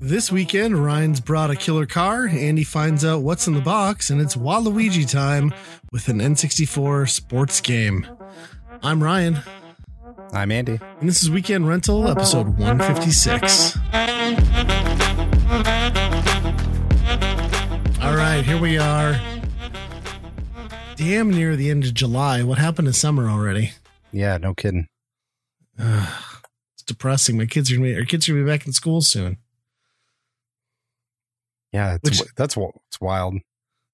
[0.00, 2.26] This weekend, Ryan's brought a killer car.
[2.26, 5.54] Andy finds out what's in the box, and it's Waluigi time
[5.92, 8.04] with an N64 sports game.
[8.82, 9.38] I'm Ryan,
[10.32, 10.80] I'm Andy.
[10.98, 13.76] and this is Weekend Rental, episode 156.
[18.02, 19.20] All right, here we are.
[20.96, 22.42] Damn near the end of July.
[22.42, 23.70] What happened to summer already?
[24.10, 24.88] Yeah, no kidding.
[25.78, 27.36] It's depressing.
[27.38, 29.36] My kids are gonna be, our kids are gonna be back in school soon.
[31.72, 33.34] Yeah, it's, Which- that's it's wild.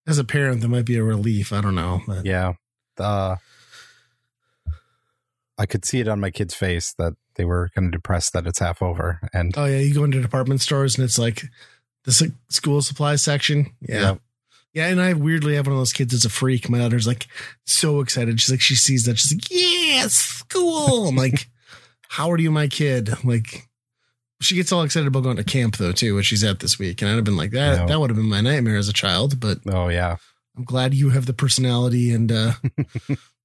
[0.06, 1.52] As a parent, that might be a relief.
[1.52, 2.02] I don't know.
[2.06, 2.54] But Yeah.
[2.98, 3.36] Uh,
[5.56, 8.46] I could see it on my kid's face that they were kind of depressed that
[8.46, 9.20] it's half over.
[9.32, 11.44] And Oh yeah, you go into department stores and it's like
[12.04, 13.72] the school supply section.
[13.80, 14.00] Yeah.
[14.00, 14.20] Yep.
[14.74, 16.68] Yeah, and I weirdly have one of those kids that's a freak.
[16.68, 17.28] My daughter's like
[17.64, 18.40] so excited.
[18.40, 19.18] She's like, she sees that.
[19.18, 21.06] She's like, yeah, school.
[21.08, 21.48] I'm like,
[22.14, 23.10] how are you, my kid?
[23.24, 23.68] Like,
[24.40, 27.02] she gets all excited about going to camp though, too, which she's at this week.
[27.02, 27.86] And I'd have been like, that, Yeah.
[27.86, 29.40] that would have been my nightmare as a child.
[29.40, 30.16] But oh, yeah.
[30.56, 32.52] I'm glad you have the personality and uh,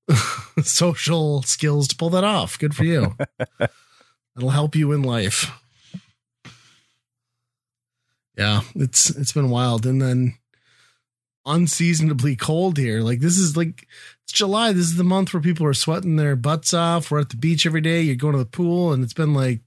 [0.61, 2.59] social skills to pull that off.
[2.59, 3.15] Good for you.
[4.37, 5.51] It'll help you in life.
[8.37, 10.35] Yeah, it's it's been wild, and then
[11.45, 13.01] unseasonably cold here.
[13.01, 13.85] Like this is like
[14.29, 14.71] it's July.
[14.73, 17.09] This is the month where people are sweating their butts off.
[17.09, 18.01] We're at the beach every day.
[18.03, 19.61] You're going to the pool, and it's been like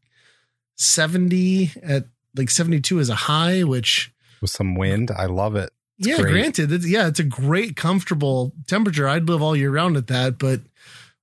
[0.77, 2.05] seventy at
[2.37, 5.11] like seventy two is a high, which With some wind.
[5.11, 5.71] I love it.
[5.99, 6.31] It's yeah, great.
[6.33, 9.09] granted, it's, yeah, it's a great, comfortable temperature.
[9.09, 10.61] I'd live all year round at that, but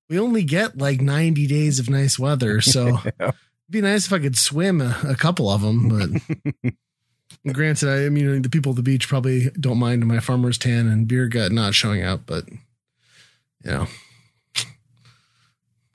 [0.10, 2.60] we only get like 90 days of nice weather.
[2.60, 3.12] So Yeah.
[3.30, 3.36] it'd
[3.70, 5.88] be nice if I could swim a, a couple of them.
[5.90, 6.74] But
[7.54, 10.88] granted, I, I mean, the people at the beach probably don't mind my farmer's tan
[10.88, 12.46] and beer gut not showing up, but
[13.64, 13.88] you know,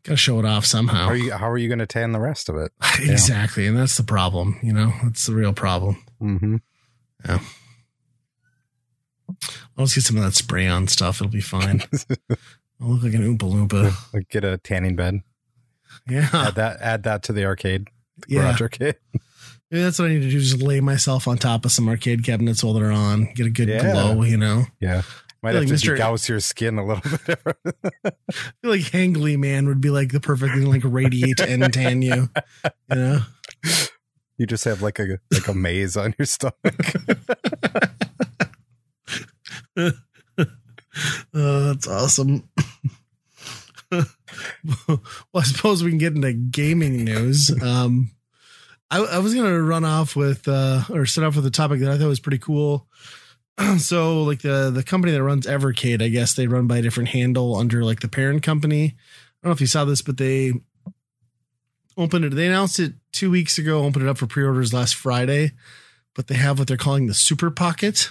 [0.03, 1.05] gotta show it off somehow.
[1.05, 2.73] How are you, how are you going to tan the rest of it?
[3.01, 3.67] exactly.
[3.67, 4.59] And that's the problem.
[4.63, 6.03] You know, that's the real problem.
[6.21, 6.57] Mm-hmm.
[9.77, 11.21] I'll just get some of that spray on stuff.
[11.21, 11.83] It'll be fine.
[12.81, 14.13] I'll look like an Oompa Loompa.
[14.15, 15.21] Like get a tanning bed.
[16.09, 16.29] Yeah.
[16.33, 17.89] Add that, add that to the arcade.
[18.29, 18.43] Yeah.
[18.43, 18.97] Garage arcade.
[19.71, 20.39] Maybe that's what I need to do.
[20.39, 23.33] Just lay myself on top of some arcade cabinets while they're on.
[23.35, 23.81] Get a good Yeah.
[23.81, 24.67] glow, you know.
[24.81, 25.03] Yeah.
[25.45, 26.29] Might have like to Mr.
[26.29, 27.39] your skin a little bit.
[27.45, 32.01] I feel like Hangly Man would be like the perfect thing, like radiate and tan
[32.01, 32.31] you.
[32.91, 33.21] You know?
[34.39, 36.55] you just have like a like a maze on your stomach.
[39.77, 39.93] Oh,
[41.35, 42.49] that's awesome.
[43.91, 45.03] well,
[45.35, 47.51] I suppose we can get into gaming news.
[47.63, 48.13] Um,
[48.91, 51.81] I, I was going to run off with, uh, or set off with a topic
[51.81, 52.87] that I thought was pretty cool.
[53.79, 57.11] so, like the the company that runs Evercade, I guess they run by a different
[57.11, 58.85] handle under like the parent company.
[58.85, 58.91] I
[59.43, 60.53] don't know if you saw this, but they
[61.97, 62.35] opened it.
[62.35, 63.85] They announced it two weeks ago.
[63.85, 65.53] Opened it up for pre-orders last Friday,
[66.15, 68.11] but they have what they're calling the Super Pocket.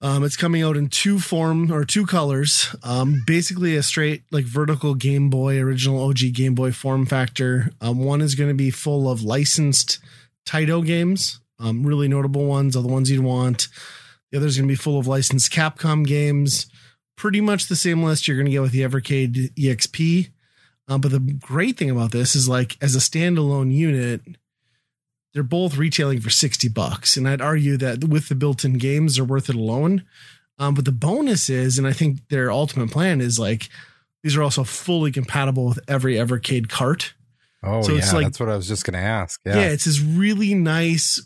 [0.00, 2.74] Um, it's coming out in two form or two colors.
[2.82, 7.70] Um, basically a straight like vertical Game Boy, original OG Game Boy form factor.
[7.80, 10.00] Um, one is going to be full of licensed
[10.44, 13.68] Taito games, um, really notable ones, are the ones you'd want.
[14.30, 16.66] The other is going to be full of licensed Capcom games.
[17.16, 20.30] Pretty much the same list you're going to get with the Evercade EXP.
[20.88, 24.20] Um, but the great thing about this is like as a standalone unit,
[25.32, 27.16] they're both retailing for 60 bucks.
[27.16, 30.04] And I'd argue that with the built in games, they're worth it alone.
[30.58, 33.68] Um, but the bonus is, and I think their ultimate plan is like,
[34.22, 37.14] these are also fully compatible with every Evercade cart.
[37.62, 39.40] Oh So yeah, it's like- that's what I was just going to ask.
[39.44, 39.56] Yeah.
[39.56, 39.66] Yeah.
[39.68, 41.20] it's this really nice,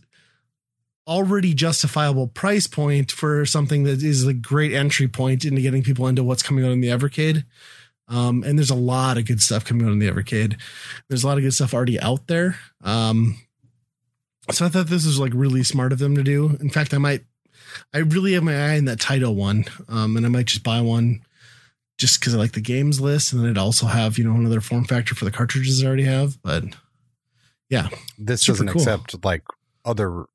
[1.09, 6.07] already justifiable price point for something that is a great entry point into getting people
[6.07, 7.45] into what's coming out in the Evercade.
[8.09, 10.59] Um, and there's a lot of good stuff coming out in the Evercade.
[11.09, 12.57] There's a lot of good stuff already out there.
[12.83, 13.39] Um,
[14.51, 16.57] so I thought this was like really smart of them to do.
[16.61, 17.25] In fact, I might,
[17.93, 19.65] I really have my eye on that Taito one.
[19.89, 21.23] Um, and I might just buy one
[21.99, 23.33] just because I like the games list.
[23.33, 26.05] And then I'd also have, you know, another form factor for the cartridges I already
[26.05, 26.41] have.
[26.43, 26.65] But
[27.69, 27.89] yeah,
[28.19, 28.81] this doesn't cool.
[28.81, 29.43] accept like
[29.85, 30.27] other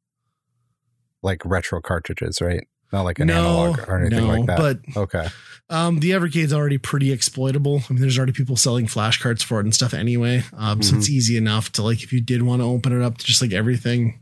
[1.23, 2.67] like retro cartridges, right?
[2.91, 4.57] Not like an no, analog or anything no, like that.
[4.59, 5.27] But okay.
[5.69, 7.81] um, the Evercade's already pretty exploitable.
[7.89, 10.43] I mean, there's already people selling flash cards for it and stuff anyway.
[10.55, 10.97] Um, so Mhm.
[10.99, 13.41] it's easy enough to like if you did want to open it up to just
[13.41, 14.19] like everything,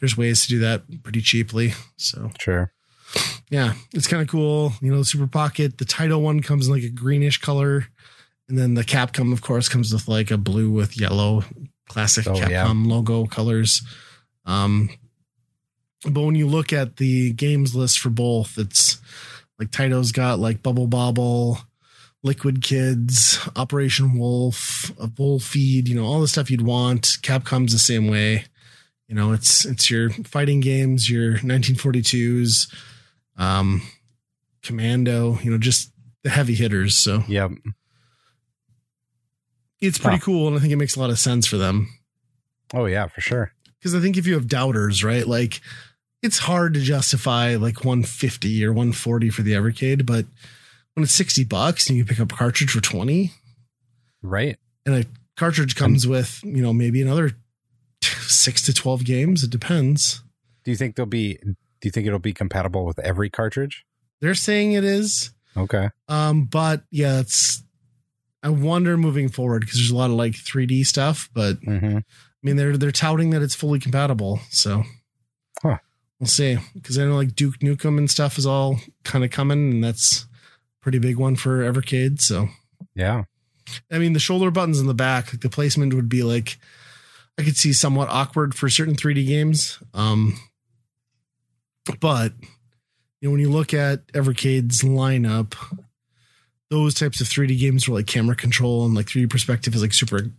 [0.00, 1.72] there's ways to do that pretty cheaply.
[1.96, 2.70] So Sure.
[3.50, 4.74] yeah, it's kind of cool.
[4.82, 7.86] You know, the Super Pocket, the Taito one comes in like a greenish color,
[8.48, 11.44] and then the Capcom, of course, comes with like a blue with yellow
[11.88, 12.72] classic Oh, Capcom yeah.
[12.94, 13.80] logo colors.
[14.44, 14.90] Um,
[16.08, 19.00] but when you look at the games list for both, it's
[19.58, 21.58] like Taito's got like Bubble Bobble,
[22.22, 27.02] Liquid Kids, Operation Wolf, a Volfied, you know, all the stuff you'd want.
[27.22, 28.44] Capcom's the same way.
[29.08, 32.72] You know, it's it's your fighting games, your 1942s,
[33.36, 33.82] um,
[34.62, 35.90] Commando, you know, just
[36.22, 36.94] the heavy hitters.
[36.96, 37.50] So Yep.
[39.80, 40.24] it's pretty Huh.
[40.24, 41.88] cool, and I think it makes a lot of sense for them.
[42.72, 43.52] Oh yeah, for sure.
[43.78, 45.60] because I think if you have doubters, right, like
[46.22, 50.24] it's hard to justify like 150 or 140 for the Evercade, but
[50.94, 53.32] when it's 60 bucks and you pick up a cartridge for 20
[54.22, 54.56] Right.
[54.86, 55.04] and a
[55.36, 57.32] cartridge comes with, you know, maybe another
[58.02, 60.22] six to 12 games, it depends.
[60.64, 61.38] Do you think they'll be?
[61.42, 61.54] Do
[61.88, 63.84] you think it'll be compatible with every cartridge?
[64.20, 65.32] They're saying it is.
[65.56, 65.90] Okay.
[66.08, 67.64] Um, but yeah, it's,
[68.44, 72.46] I wonder moving forward because there's a lot of like 3D stuff, but hmm I
[72.46, 74.82] mean, they're they're touting that it's fully compatible, so.
[76.22, 76.56] We'll see.
[76.72, 80.22] Because I know like Duke Nukem and stuff is all kind of coming, and that's
[80.22, 80.26] a
[80.80, 82.20] pretty big one for Evercade.
[82.20, 82.48] So
[82.94, 83.24] Yeah.
[83.90, 86.58] I mean, the shoulder buttons in the back, like the placement would be like
[87.38, 89.78] I could see somewhat awkward for certain 3D games.
[89.94, 90.38] Um,
[92.00, 92.32] but
[93.20, 95.54] you know, when you look at Evercade's lineup,
[96.70, 99.92] those types of 3D games where like camera control and like 3D perspective is like
[99.92, 100.30] super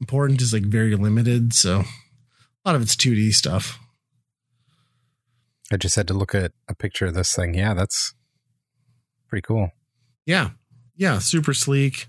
[0.00, 1.52] important is like very limited.
[1.52, 3.78] So a lot of it's 2D stuff.
[5.72, 7.54] I just had to look at a picture of this thing.
[7.54, 8.14] Yeah, that's
[9.28, 9.70] pretty cool.
[10.26, 10.50] Yeah.
[10.96, 11.18] Yeah.
[11.18, 12.08] Super sleek.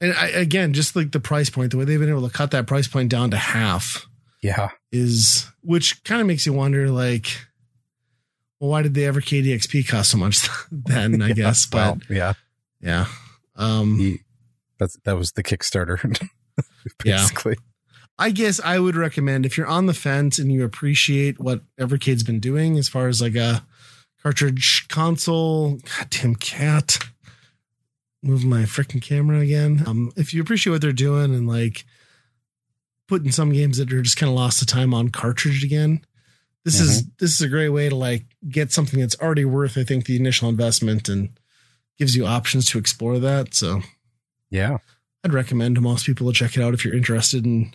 [0.00, 2.52] And I, again, just like the price point, the way they've been able to cut
[2.52, 4.06] that price point down to half
[4.42, 4.68] Yeah.
[4.92, 7.26] is, which kind of makes you wonder, like,
[8.60, 11.20] well, why did the Evercade EXP cost so much then?
[11.20, 12.32] I guess, but Well, yeah.
[12.80, 13.06] yeah.
[13.56, 14.20] Um, He,
[14.78, 15.98] that's that was the Kickstarter.
[17.04, 17.26] Yeah.
[18.18, 22.24] I guess I would recommend if you're on the fence and you appreciate what Evercade's
[22.24, 23.64] been doing as far as like a
[24.22, 25.78] cartridge console.
[25.98, 26.98] Goddamn cat.
[28.22, 29.84] Move my freaking camera again.
[29.86, 31.84] Um, if you appreciate what they're doing and like
[33.06, 36.04] putting some games that are just kind of lost the time on cartridge again,
[36.64, 39.84] this is this is a great way to like get something that's already worth, I
[39.84, 41.30] think, the initial investment and
[41.96, 43.54] gives you options to explore that.
[43.54, 43.82] So
[44.50, 44.78] Yeah.
[45.24, 47.74] I'd recommend to most people to check it out if you're interested in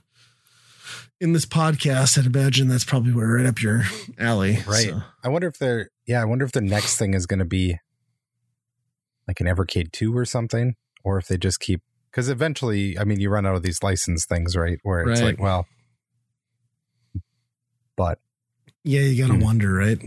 [1.23, 2.17] in this podcast.
[2.19, 3.83] I'd imagine that's probably right up your
[4.19, 4.57] alley.
[4.67, 4.89] Right.
[4.89, 7.77] So, I wonder if they're yeah, I wonder if the next thing is gonna be
[9.27, 10.75] like an Evercade 2 or something.
[11.03, 11.81] Or if they just keep
[12.11, 14.77] because eventually, I mean, you run out of these license things, right?
[14.83, 15.31] Where it's Right.
[15.31, 15.65] like, well,
[17.95, 18.19] but
[18.83, 19.43] yeah, you gotta Hmm.
[19.43, 19.99] wonder, right?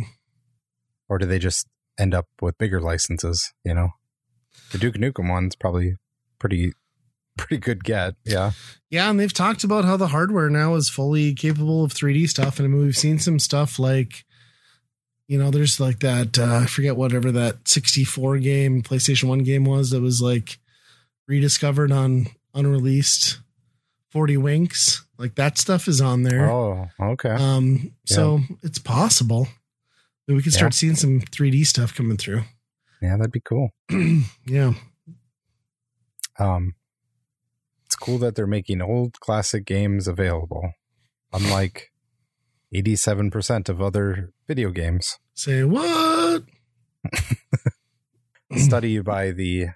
[1.08, 1.68] or do they just
[1.98, 3.52] end up with bigger licenses?
[3.64, 3.90] You know,
[4.72, 5.94] the Duke Nukem one's probably
[6.40, 6.72] pretty,
[7.36, 8.14] pretty good get.
[8.24, 8.52] Yeah,
[8.90, 12.58] Yeah, and they've talked about how the hardware now is fully capable of 3D stuff,
[12.58, 14.24] and I mean, we've seen some stuff like,
[15.28, 19.64] you know, there's like that uh, I forget whatever that 64 game PlayStation One game
[19.64, 20.58] was that was like
[21.26, 23.38] rediscovered on unreleased
[24.12, 25.04] 40 Winks.
[25.18, 26.50] Like that stuff is on there.
[26.50, 27.30] Oh, okay.
[27.30, 29.48] Um, so it's possible
[30.26, 32.42] that we could start seeing some 3D stuff coming through.
[33.02, 33.70] yeah, that'd be cool.
[34.46, 34.72] yeah.
[36.38, 36.74] Um,
[37.96, 40.72] it's cool that they're making old classic games available,
[41.32, 41.92] unlike
[42.72, 45.18] eighty-seven percent of other video games.
[45.34, 46.42] Say what?
[48.54, 49.68] Study by the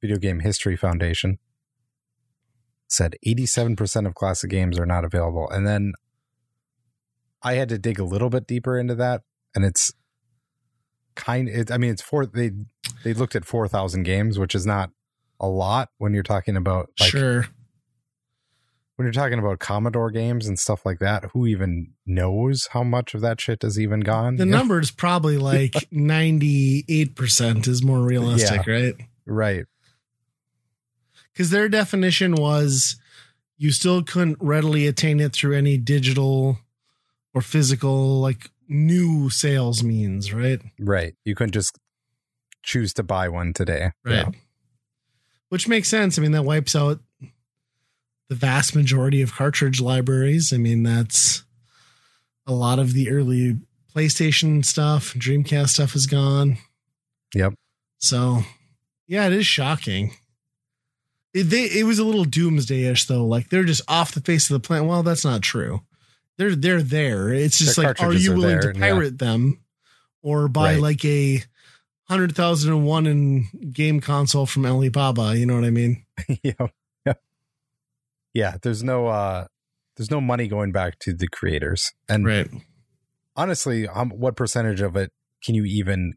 [0.00, 1.38] Video Game History Foundation
[2.88, 5.50] said 87% of classic games are not available.
[5.50, 5.92] And then
[7.42, 9.22] I had to dig a little bit deeper into that
[9.56, 9.92] and it's
[11.16, 12.52] kind it, I mean it's four they
[13.02, 14.90] they looked at 4000 games which is not
[15.40, 17.46] a lot when you're talking about like sure.
[18.96, 23.14] When you're talking about Commodore games and stuff like that who even knows how much
[23.14, 28.66] of that shit has even gone The number is probably like 98% is more realistic,
[28.66, 28.94] right?
[29.26, 29.66] right
[31.32, 32.96] Because their definition was
[33.58, 36.58] you still couldn't readily attain it through any digital
[37.34, 40.60] or physical, like new sales means, right?
[40.80, 41.78] right you couldn't just
[42.62, 44.26] choose to buy one today Right.
[44.26, 44.30] Yeah.
[45.48, 46.18] Which makes sense.
[46.18, 46.98] I mean, that wipes out
[48.28, 50.52] the vast majority of cartridge libraries.
[50.52, 51.44] I mean, that's
[52.46, 53.58] a lot of the early
[53.94, 56.58] PlayStation stuff, Dreamcast stuff is gone.
[57.34, 57.54] Yep.
[57.98, 58.40] So,
[59.06, 60.12] yeah, it is shocking.
[61.34, 63.24] It, they, it was a little doomsday-ish though.
[63.26, 64.88] Like they're just off the face of the planet.
[64.88, 65.82] Well, that's not true.
[66.38, 67.32] They're they're there.
[67.32, 68.84] It's just Their like, are you are willing there, to yeah.
[68.86, 69.60] pirate them,
[70.22, 70.82] or buy Right.
[70.82, 71.42] like a
[72.04, 75.36] hundred thousand and one in game console from Alibaba?
[75.36, 76.04] You know what I mean?
[76.42, 76.52] yeah.
[78.36, 78.56] Yeah.
[78.62, 79.46] There's no uh
[79.96, 81.92] there's no money going back to the creators.
[82.08, 82.48] And Right.
[83.34, 85.10] honestly, um, what percentage of it
[85.42, 86.14] can you even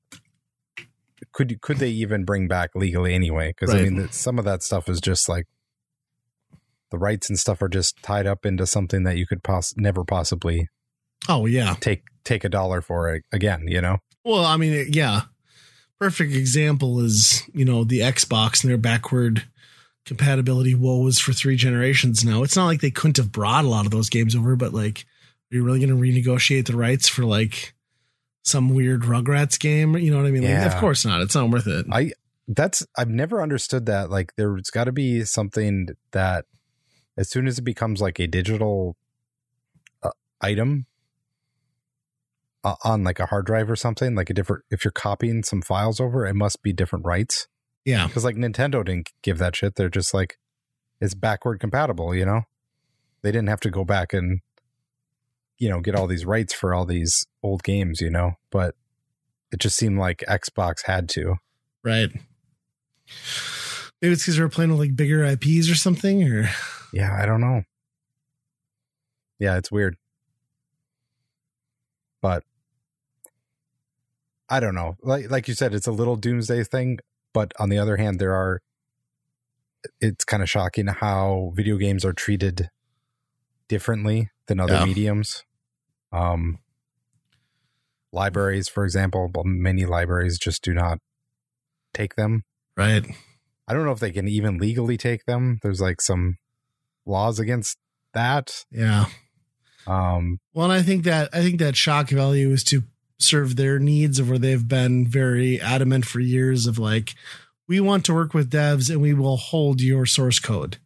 [1.31, 3.49] could could they even bring back legally anyway?
[3.57, 5.45] Because I mean, that- some of that stuff is just like
[6.91, 10.03] the rights and stuff are just tied up into something that you could poss- never
[10.03, 10.67] possibly
[11.27, 11.75] Oh yeah.
[11.79, 13.65] take take a dollar for it again.
[13.67, 13.97] You know?
[14.25, 15.21] Well, I mean, yeah.
[15.99, 19.43] Perfect example is you know the Xbox and their backward
[20.05, 22.43] compatibility woes for three generations now.
[22.43, 25.05] It's not like they couldn't have brought a lot of those games over, but like,
[25.51, 27.73] are you really going to renegotiate the rights for like
[28.43, 29.95] some weird Rugrats game?
[29.97, 30.43] You know what I mean?
[30.43, 31.21] Like, of course not.
[31.21, 31.85] It's not worth it.
[31.91, 32.13] I
[32.47, 34.09] that's I've never understood that.
[34.09, 36.45] Like, there's got to be something that
[37.17, 38.95] as soon as it becomes like a digital
[40.03, 40.85] uh, item.
[42.61, 44.65] Uh, on like a hard drive or something, like a different.
[44.69, 47.47] If you're copying some files over, it must be different rights.
[47.89, 48.07] Yeah.
[48.07, 49.75] because like Nintendo didn't give that shit.
[49.75, 50.37] They're just like
[51.01, 52.43] it's backward compatible, you know.
[53.21, 54.41] They didn't have to go back and
[55.57, 58.33] you know get all these rights for all these old games, you know.
[58.51, 58.75] But
[59.51, 61.35] it just seemed like Xbox had to.
[61.83, 62.09] Right.
[64.01, 66.49] Maybe it's because we're playing with like bigger IPs or something, or
[66.93, 67.63] Yeah, I don't know.
[69.39, 69.95] Yeah, it's weird.
[72.21, 72.43] But
[74.49, 74.97] I don't know.
[75.01, 76.99] Like like you said, it's a little doomsday thing,
[77.33, 78.61] but on the other hand, there are
[80.01, 82.69] it's kind of shocking how video games are treated
[83.67, 84.85] differently than other Yeah.
[84.85, 85.43] mediums.
[86.11, 86.59] Um
[88.11, 90.99] libraries, for example, but many libraries just do not
[91.93, 92.43] take them.
[92.75, 93.05] right.
[93.67, 95.59] I don't know if they can even legally take them.
[95.61, 96.37] There's like some
[97.05, 97.77] laws against
[98.15, 98.65] that.
[98.71, 99.05] Yeah.
[99.85, 102.83] Um, Well, and I think that I think that shock value is to
[103.19, 107.13] serve their needs of where they've been very adamant for years of like,
[107.67, 110.77] we want to work with devs and we will hold your source code.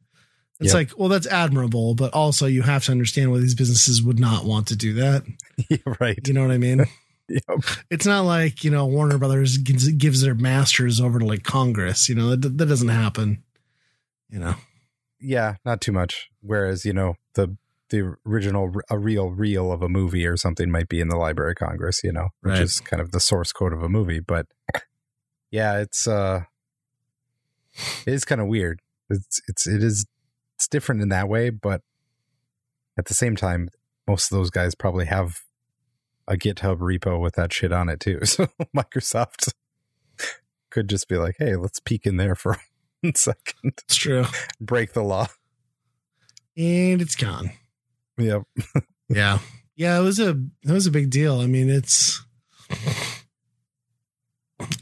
[0.59, 0.73] It's Yep.
[0.73, 4.45] like, well, that's admirable, but also you have to understand why these businesses would not
[4.45, 5.23] want to do that.
[5.69, 6.19] yeah, right.
[6.27, 6.85] You know what I mean?
[7.29, 7.63] Yep.
[7.89, 12.09] It's not like, you know, Warner Brothers gives, gives their masters over to like Congress.
[12.09, 13.41] You know, that, that doesn't happen.
[14.29, 14.55] You know,
[15.21, 16.29] Yeah, not too much.
[16.41, 17.55] Whereas, you know, the
[17.93, 21.51] the original a real reel of a movie or something might be in the Library
[21.51, 22.61] of Congress, you know, which Right.
[22.61, 24.19] is kind of the source code of a movie.
[24.19, 24.47] But
[25.51, 26.41] yeah, it's uh
[28.05, 28.81] it is kind of weird.
[29.09, 30.05] It's it's it is
[30.55, 31.81] it's different in that way, but
[32.97, 33.69] at the same time,
[34.07, 35.39] most of those guys probably have
[36.27, 38.19] a GitHub repo with that shit on it too.
[38.25, 39.51] So Microsoft
[40.69, 42.57] could just be like, hey, let's peek in there for
[43.01, 44.25] one second, it's true.
[44.59, 45.27] break the law.
[46.57, 47.51] And it's gone.
[48.17, 48.43] Yep.
[49.09, 49.39] Yeah.
[49.75, 50.29] Yeah, it was a
[50.63, 51.39] it was a big deal.
[51.41, 52.23] I mean, it's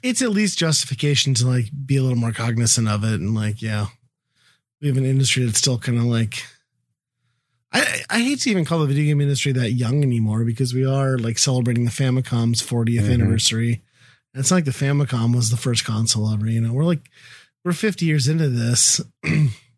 [0.03, 3.61] it's at least justification to like be a little more cognizant of it and like,
[3.61, 3.87] yeah.
[4.81, 6.43] We have an industry that's still kind of like
[7.71, 10.85] I I hate to even call the video game industry that young anymore because we
[10.85, 13.13] are like celebrating the Famicom's 40th Mhm.
[13.13, 13.81] anniversary.
[14.33, 16.73] And it's not like the Famicom was the first console ever, you know.
[16.73, 17.09] We're like
[17.63, 18.99] we're 50 years into this.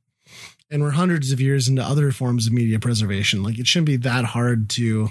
[0.73, 3.43] and we're hundreds of years into other forms of media preservation.
[3.43, 5.09] Like it shouldn't be that hard to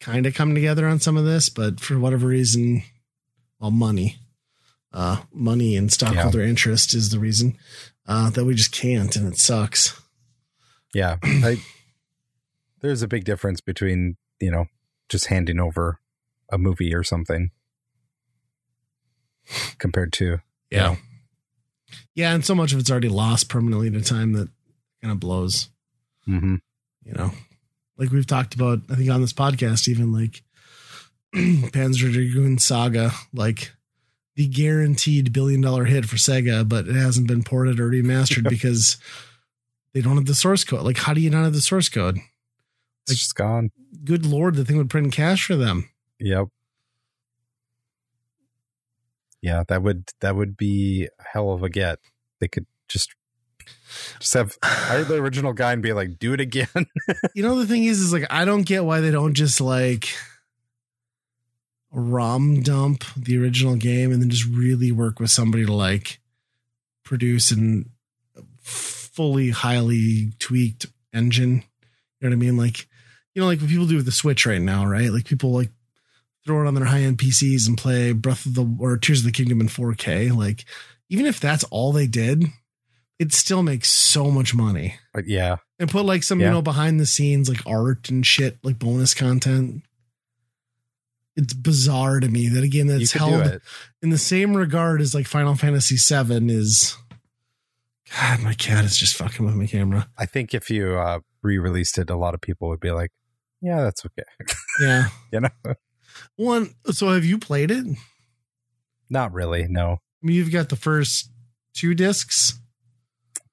[0.00, 2.82] kind of come together on some of this, but for whatever reason,
[3.60, 4.16] well, money,
[4.92, 7.56] uh, money and stockholder interest is the reason
[8.08, 10.00] uh, that we just can't, and it sucks.
[10.92, 11.18] Yeah.
[11.22, 11.62] I,
[12.80, 14.64] there's a big difference between, you know,
[15.08, 16.00] just handing over
[16.50, 17.52] a movie or something
[19.78, 20.96] compared to, you know,
[22.14, 24.48] yeah, and so much of it's already lost permanently a time that
[25.02, 25.68] kind of blows.
[26.28, 26.60] mhm.
[27.04, 27.32] you know,
[27.96, 30.42] like we've talked about, I think on this podcast, even like
[31.34, 33.72] Panzer Dragoon Saga, like
[34.36, 38.96] the guaranteed billion dollar hit for Sega, but it hasn't been ported or remastered because
[39.92, 40.82] they don't have the source code.
[40.82, 42.18] Like, how do you not have the source code?
[43.08, 43.70] it's just gone.
[44.04, 45.90] Good lord, the thing would print cash for them.
[46.18, 46.46] Yep.
[49.42, 51.98] Yeah, that would that would be a hell of a get.
[52.40, 53.14] They could just
[54.18, 56.68] just have hire the original guy and be like, do it again.
[57.34, 60.08] You know, the thing is, is like, I don't get why they don't just like
[61.92, 66.20] ROM dump the original game and then just really work with somebody to like
[67.04, 67.88] produce and
[68.60, 71.64] fully highly tweaked engine.
[72.20, 72.56] You know what I mean?
[72.56, 72.86] Like,
[73.34, 75.10] you know, like what people do with the Switch right now, right?
[75.10, 75.70] Like people like
[76.46, 79.26] throw it on their high end PCs and play Breath of the or Tears of
[79.26, 80.34] the Kingdom in 4K.
[80.36, 80.64] Like,
[81.08, 82.44] even if that's all they did,
[83.18, 86.46] it still makes so much money but yeah, and put like some Yeah.
[86.46, 89.82] you know behind the scenes like art and shit like bonus content
[91.36, 93.60] it's bizarre to me that again that's held
[94.02, 96.96] in the same regard as like final fantasy 7 is
[98.18, 101.98] god my cat is just fucking with my camera I think if you uh, re-released
[101.98, 103.10] it, a lot of people would be like,
[103.60, 104.24] "Yeah, that's okay."
[104.80, 105.74] yeah you know?
[106.36, 107.86] One so have you played it
[109.08, 109.66] Not really.
[109.68, 111.30] No, I mean, you've got the first
[111.74, 112.58] two discs.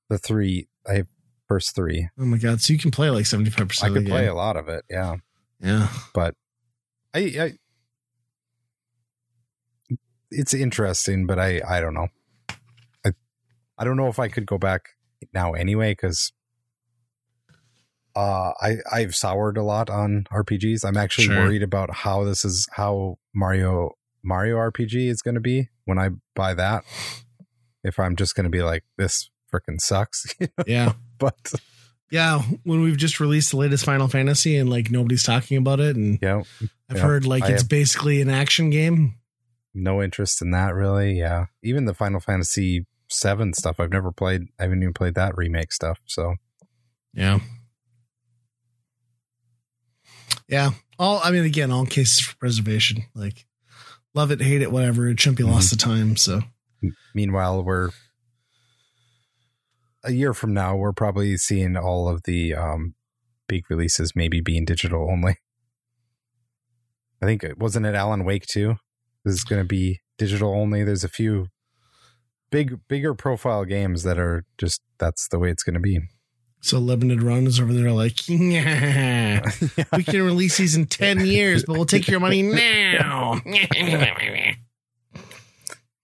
[0.09, 0.67] the three.
[0.87, 1.07] I have
[1.47, 2.09] first three.
[2.19, 2.61] Oh my god!
[2.61, 3.91] So you can play like seventy five percent.
[3.91, 4.31] I could play game.
[4.31, 4.85] a lot of it.
[4.89, 5.15] Yeah,
[5.59, 6.35] Yeah, but
[7.13, 7.53] I, I
[10.29, 12.07] it's interesting, but I I don't know.
[13.05, 13.11] I
[13.77, 14.89] I don't know if I could go back
[15.33, 16.31] now anyway because
[18.17, 20.83] uh I I've soured a lot on RPGs.
[20.83, 21.37] I'm actually Sure.
[21.37, 23.91] worried about how this is how Mario
[24.23, 26.83] Mario RPG is going to be when I buy that.
[27.83, 30.25] If I'm just going to be like this freaking sucks,
[30.67, 31.53] yeah, but
[32.11, 32.39] yeah.
[32.63, 36.17] When we've just released the latest Final Fantasy and like nobody's talking about it, and
[36.21, 36.41] yeah,
[36.89, 39.15] I've Yeah, heard like I it's basically an action game.
[39.73, 41.19] no interest in that really.
[41.19, 44.41] Yeah, even the Final Fantasy Seven stuff I've never played.
[44.59, 45.99] I haven't even played that remake stuff.
[46.07, 46.35] So
[47.13, 47.39] Yeah.
[50.47, 50.71] Yeah.
[50.99, 53.03] All I mean again, all cases for preservation.
[53.13, 53.45] Like
[54.13, 55.07] love it, hate it, whatever.
[55.07, 56.17] It shouldn't be lost to time.
[56.17, 56.41] So
[57.13, 57.89] meanwhile, we're
[60.03, 60.75] a year from now.
[60.75, 62.95] We're probably seeing all of the um,
[63.47, 65.37] big releases maybe being digital only.
[67.21, 68.75] I think it wasn't it Alan Wake 2.
[69.25, 70.83] This is going to be digital only.
[70.83, 71.47] There's a few
[72.51, 75.99] big, bigger profile games that are just that's the way it's going to be.
[76.67, 79.41] So limited run is over there like yeah,
[79.95, 83.39] we can release these in ten years, but we'll take your money now.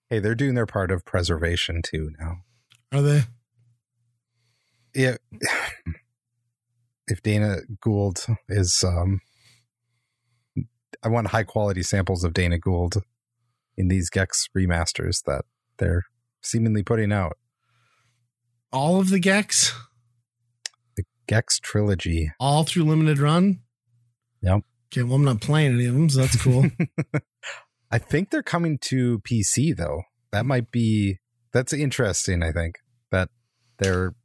[0.10, 2.38] Hey, they're doing their part of preservation too now.
[2.91, 3.24] Are they?
[4.96, 5.17] Yeah.
[7.08, 9.20] If Dana Gould is, um,
[11.03, 13.03] I want high quality samples of Dana Gould
[13.75, 15.46] in these Gex remasters that
[15.79, 16.03] they're
[16.41, 17.38] seemingly putting out.
[18.72, 19.74] All of the Gex?
[21.27, 22.32] Gex trilogy.
[22.39, 23.60] All through limited run?
[24.42, 24.62] Yep.
[24.92, 26.70] Okay, well I'm not playing any of them, so that's cool.
[27.92, 30.03] I think they're coming to PC though.
[30.32, 31.20] That might be
[31.51, 32.44] that's interesting.
[32.44, 32.75] I think
[33.12, 33.30] that
[33.77, 34.15] they're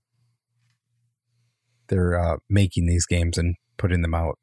[1.89, 4.39] they're uh, making these games and putting them out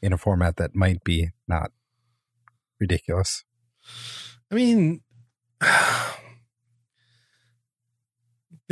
[0.00, 1.70] in a format that might be not
[2.80, 3.44] ridiculous.
[4.50, 5.00] I mean,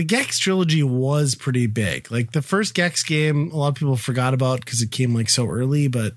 [0.01, 2.11] the Gex trilogy was pretty big.
[2.11, 5.29] Like the first Gex game, a lot of people forgot about because it came like
[5.29, 6.15] so early, but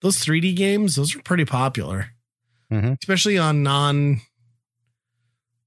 [0.00, 2.06] those 3D games, those were pretty popular,
[2.72, 2.96] Mhm.
[3.02, 4.22] especially on non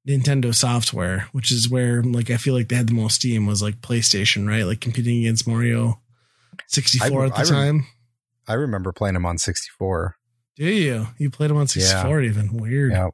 [0.08, 3.62] Nintendo software, which is where like I feel like they had the most steam was
[3.62, 4.64] like PlayStation, right?
[4.64, 6.02] Like competing against Mario
[6.68, 7.86] 64 I- at the I time.
[8.48, 10.16] I remember playing them on 64.
[10.56, 11.08] Do you?
[11.20, 12.58] You played them on 64 even.
[12.58, 12.92] Weird.
[12.92, 13.10] Yeah.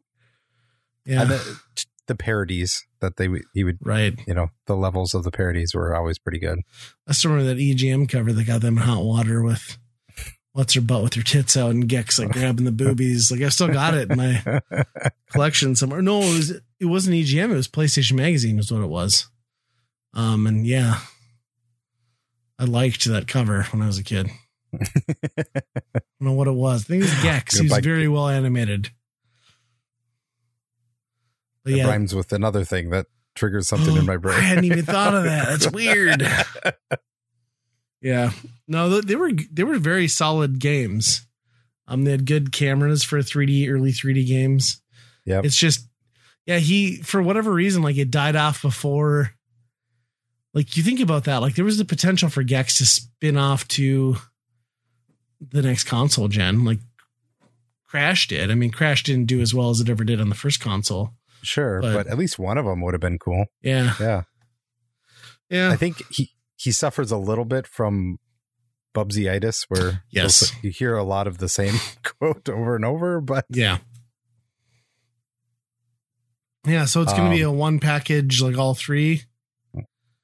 [1.06, 1.22] Yeah.
[1.24, 1.60] And the,
[2.08, 4.14] the parodies that they would- he would, right.
[4.28, 6.60] you know, the levels of the parodies were always pretty good.
[7.08, 9.78] I still remember that EGM cover that got them in hot water with
[10.54, 13.32] what's her butt with her tits out and Gex like grabbing the boobies.
[13.32, 14.62] Like I still got it in my
[15.32, 16.02] collection somewhere.
[16.02, 17.52] No, it was it wasn't EGM.
[17.52, 19.28] It was PlayStation Magazine, is what it was.
[20.14, 21.00] Um, and yeah,
[22.58, 24.30] I liked that cover when I was a kid.
[24.74, 25.44] I
[25.96, 26.84] don't know what it was.
[26.84, 27.56] I think it was Gex.
[27.56, 28.90] Gonna He was very well animated.
[31.68, 34.38] It yeah, rhymes with another thing that triggers something in my brain.
[34.38, 35.48] I hadn't even thought of that.
[35.48, 36.28] That's weird.
[38.02, 38.32] yeah.
[38.68, 41.26] No, they were they were very solid games.
[41.88, 44.82] Um, they had good cameras for 3D early 3D games.
[45.26, 45.42] Yeah.
[45.44, 45.88] It's just,
[46.46, 49.32] yeah, he for whatever reason, like it died off before.
[50.54, 53.68] Like you think about that, like there was the potential for Gex to spin off
[53.70, 54.18] to
[55.40, 56.80] the next console gen, like
[57.88, 58.52] Crash did.
[58.52, 61.12] I mean, Crash didn't do as well as it ever did on the first console.
[61.42, 63.46] Sure, But- but, at least one of them would have been cool.
[63.62, 64.24] Yeah, Yeah.
[65.50, 65.70] yeah.
[65.72, 68.18] I think he he suffers a little bit from
[68.96, 70.52] Bubsyitis, where Yes.
[70.64, 73.22] you hear a lot of the same quote over and over.
[73.22, 73.78] But Yeah.
[76.66, 79.24] Yeah, so it's going to be Um, a one package, like all three.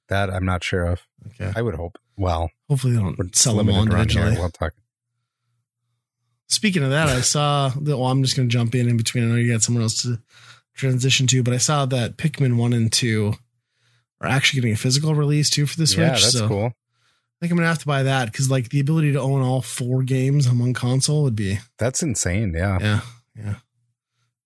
[0.10, 1.02] that I'm not sure of.
[1.28, 1.54] Okay.
[1.56, 1.97] I would hope.
[2.17, 4.19] Well, Hopefully they don't sell them all limited run here.
[4.21, 4.39] individually.
[4.41, 4.73] We'll talk.
[6.49, 7.97] Speaking of that, I saw that.
[7.97, 9.23] Well, I'm just going to jump in in between.
[9.23, 10.19] I know you got someone else to
[10.73, 13.33] transition to, but I saw that Pikmin one and two
[14.21, 15.99] are actually getting a physical release too for the Switch.
[15.99, 16.65] Yeah, that's so cool.
[16.65, 19.62] I think I'm to have to buy that because like the ability to own all
[19.62, 22.53] four games on one console would be That's insane.
[22.55, 22.99] Yeah, yeah,
[23.36, 23.55] yeah,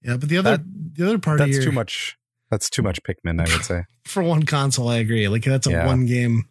[0.02, 0.18] yeah.
[0.18, 0.60] But the other
[0.94, 2.18] the other part of that's your too much.
[2.50, 3.40] That's too much Pikmin.
[3.40, 3.84] I would say.
[4.06, 5.28] for one console, I agree.
[5.28, 5.86] Like that's a Yeah.
[5.86, 6.46] one game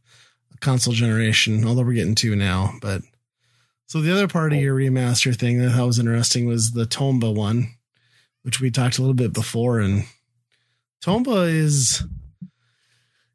[0.60, 2.74] console generation, although we're getting two now.
[2.80, 3.02] But
[3.86, 6.84] so the other part of your remaster thing that I thought was interesting was the
[6.86, 7.74] Tomba one,
[8.46, 9.80] which we talked a little bit before.
[9.80, 10.04] And
[11.04, 12.04] Tomba is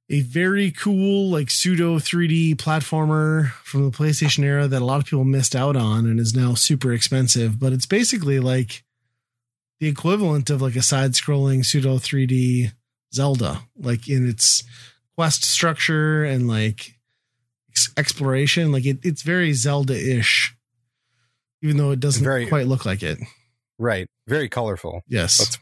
[0.09, 5.05] a very cool, like pseudo 3D platformer from the PlayStation era that a lot of
[5.05, 7.59] people missed out on and is now super expensive.
[7.59, 8.85] But it's basically like
[9.81, 12.71] the equivalent of like a side-scrolling pseudo 3D
[13.13, 14.63] Zelda, like in its
[15.17, 16.93] quest structure and like
[17.97, 18.71] exploration.
[18.71, 20.55] Like it, it's very Zelda-ish,
[21.61, 23.17] even though it doesn't Very- quite look like it.
[23.81, 24.07] Right.
[24.27, 25.01] Very colorful.
[25.07, 25.39] Yes.
[25.39, 25.57] That's-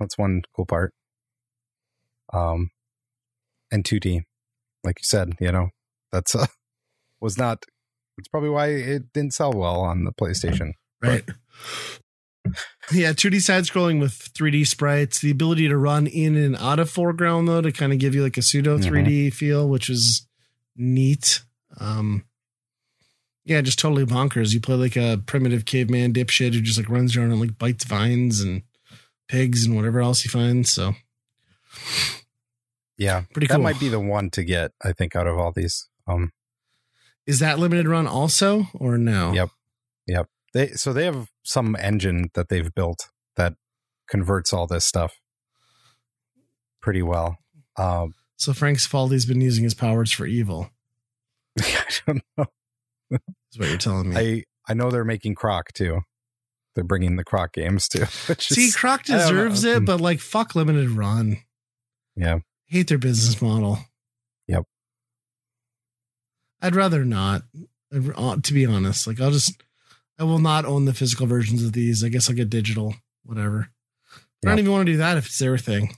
[0.00, 0.92] That's one cool part.
[2.32, 2.70] Um,
[3.70, 4.22] and 2D,
[4.82, 5.68] like you said, you know,
[6.10, 6.46] that's uh,
[7.20, 7.64] was not.
[8.18, 10.72] It's probably why it didn't sell well on the PlayStation.
[11.02, 11.24] Right.
[12.92, 16.90] Yeah, 2D side scrolling with 3D sprites, the ability to run in and out of
[16.90, 18.84] foreground though to kind of give you like a pseudo Mhm.
[18.84, 20.28] 3D feel, which is
[20.76, 21.40] neat.
[21.80, 22.24] Um
[23.44, 24.52] yeah, just totally bonkers.
[24.54, 27.84] You play like a primitive caveman dipshit who just like runs around and like bites
[27.84, 28.62] vines and
[29.28, 30.70] pigs and whatever else he finds.
[30.72, 30.94] So
[32.96, 33.58] Yeah, pretty cool.
[33.58, 34.72] that might be the one to get.
[34.82, 35.88] I think out of all these.
[36.06, 36.30] Um,
[37.26, 39.32] Is that limited run also or no?
[39.32, 39.48] Yep,
[40.06, 40.28] yep.
[40.52, 43.54] they so they have some engine that they've built that
[44.08, 45.18] converts all this stuff
[46.80, 47.38] pretty well.
[47.76, 50.70] Um, So Frank Spaldi's been using his powers for evil.
[51.58, 52.46] I don't know.
[53.10, 54.16] Is what you're telling me.
[54.16, 56.00] I I know they're making Croc too.
[56.74, 58.00] They're bringing the Croc games too.
[58.26, 59.22] Which See, is, Croc I don't know.
[59.28, 61.38] deserves it, but like fuck limited run.
[62.16, 63.78] yeah, hate their business model.
[64.48, 64.64] Yep.
[66.62, 67.42] I'd rather not.
[67.94, 69.62] Uh, To be honest, like I'll just,
[70.18, 72.02] I will not own the physical versions of these.
[72.02, 73.68] I guess I'll get digital, whatever.
[74.44, 75.94] I don't even want to do that if it's their thing.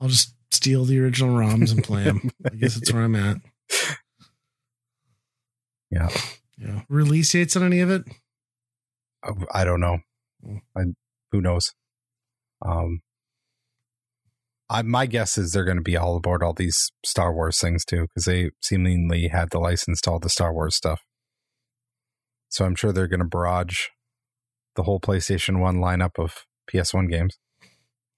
[0.00, 2.30] I'll just steal the original ROMs and play them.
[2.44, 3.38] I guess that's where I'm at.
[5.90, 6.08] Yeah.
[6.58, 6.82] Yeah.
[6.88, 8.02] Release dates on any of it?
[9.52, 9.98] I don't know.
[10.44, 10.60] Mm.
[10.76, 10.80] I,
[11.30, 11.72] who knows?
[12.64, 13.00] Um,
[14.70, 17.84] I my guess is they're going to be all aboard all these Star Wars things
[17.84, 21.02] too, because they seemingly had the license to all the Star Wars stuff.
[22.48, 23.88] So I'm sure they're going to barrage
[24.76, 27.38] the whole PlayStation One lineup of PS1 games.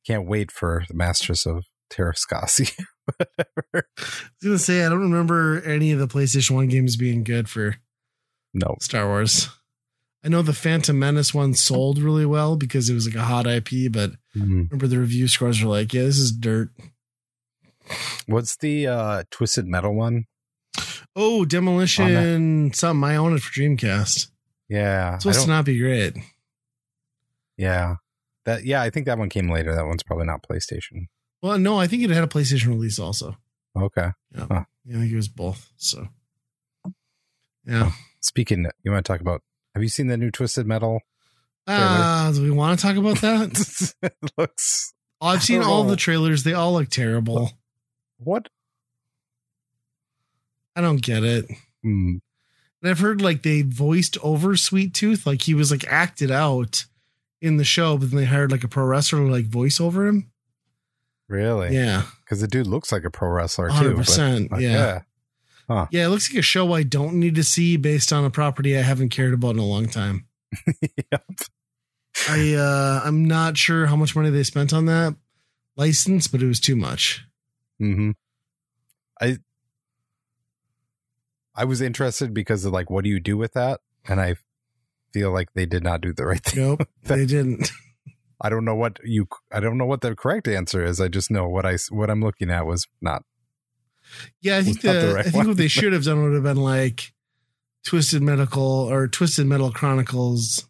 [0.07, 2.73] Can't wait for the Masters of Teräs Käsi.
[3.07, 3.88] Whatever.
[3.99, 7.49] I was gonna say I don't remember any of the PlayStation One games being good
[7.49, 7.77] for
[8.55, 9.49] No, Star Wars.
[10.25, 13.47] I know the Phantom Menace one sold really well because it was like a hot
[13.47, 14.68] IP, but Mm.
[14.70, 16.70] remember the review scores were like, yeah, this is dirt.
[18.27, 20.25] what's the uh, Twisted Metal one?
[21.14, 23.09] Oh, Demolition something.
[23.09, 24.29] I own it for Dreamcast.
[24.68, 26.16] Yeah, It's supposed to not be great.
[27.57, 27.97] yeah,
[28.47, 28.83] that yeah.
[28.83, 29.75] I think that one came later.
[29.75, 31.07] That one's probably not PlayStation.
[31.44, 33.37] Well, no, I think it had a PlayStation release also.
[33.76, 34.12] Okay.
[34.35, 34.46] Yeah.
[34.50, 34.64] Huh.
[34.87, 35.68] Yeah, I think it was both.
[35.76, 36.09] So
[37.66, 37.90] yeah.
[38.22, 39.42] Speaking, you want to talk about?
[39.74, 41.00] Have you seen the new Twisted Metal?
[41.66, 43.94] Uh, do we want to talk about that?
[44.02, 45.90] it looks Oh, I've seen all know.
[45.90, 46.44] the trailers.
[46.44, 47.50] They all look terrible.
[48.16, 48.48] what?
[50.74, 51.44] I don't get it.
[51.83, 52.16] Hmm.
[52.80, 56.87] And I've heard like they voiced over Sweet Tooth, like he was like acted out
[57.42, 60.07] in the show, but then they hired like a pro wrestler to like voice over
[60.07, 60.30] him.
[61.28, 61.74] Really?
[61.74, 63.74] Yeah, Because the dude looks like a pro wrestler too.
[63.74, 64.52] hundred but, percent.
[64.52, 65.02] like, Yeah.
[65.68, 68.76] yeah, It looks like a show I don't need to see based on a property
[68.76, 70.26] I haven't cared about in a long time.
[70.80, 71.18] yeah.
[72.28, 75.16] I uh I'm not sure how much money they spent on that
[75.76, 77.24] license, but it was too much.
[77.82, 78.12] Mm-hmm.
[79.20, 79.38] I
[81.56, 83.80] I was interested because of like, what do you do with that?
[84.06, 84.37] And I
[85.12, 86.62] feel like they did not do the right thing.
[86.64, 87.70] Nope, they didn't.
[88.40, 89.29] I don't know what you.
[89.53, 91.01] I don't know what the correct answer is.
[91.01, 93.23] I just know what I what I'm looking at was not.
[94.40, 95.49] Yeah, I think the, the right I think one.
[95.49, 97.12] what they should have done would have been like
[97.85, 100.66] Twisted Medical or Twisted Metal Chronicles,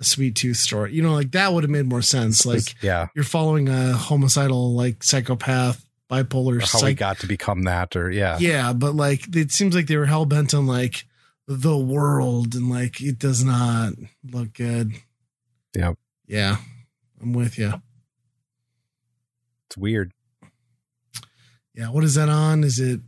[0.00, 0.94] a Sweet Tooth story.
[0.94, 2.44] You know, like that would have made more sense.
[2.44, 7.62] Like yeah, you're following a homicidal, like psychopath, bipolar, or how he got to become
[7.64, 11.04] that, or yeah, yeah, but like it seems like they were hell bent on like
[11.46, 13.92] the world, and like it does not
[14.24, 14.92] look good.
[15.74, 15.96] Yep.
[16.26, 16.56] Yeah,
[17.20, 17.74] I'm with you.
[19.66, 20.12] it's weird.
[21.74, 22.64] Yeah, what is that on?
[22.64, 23.00] Is it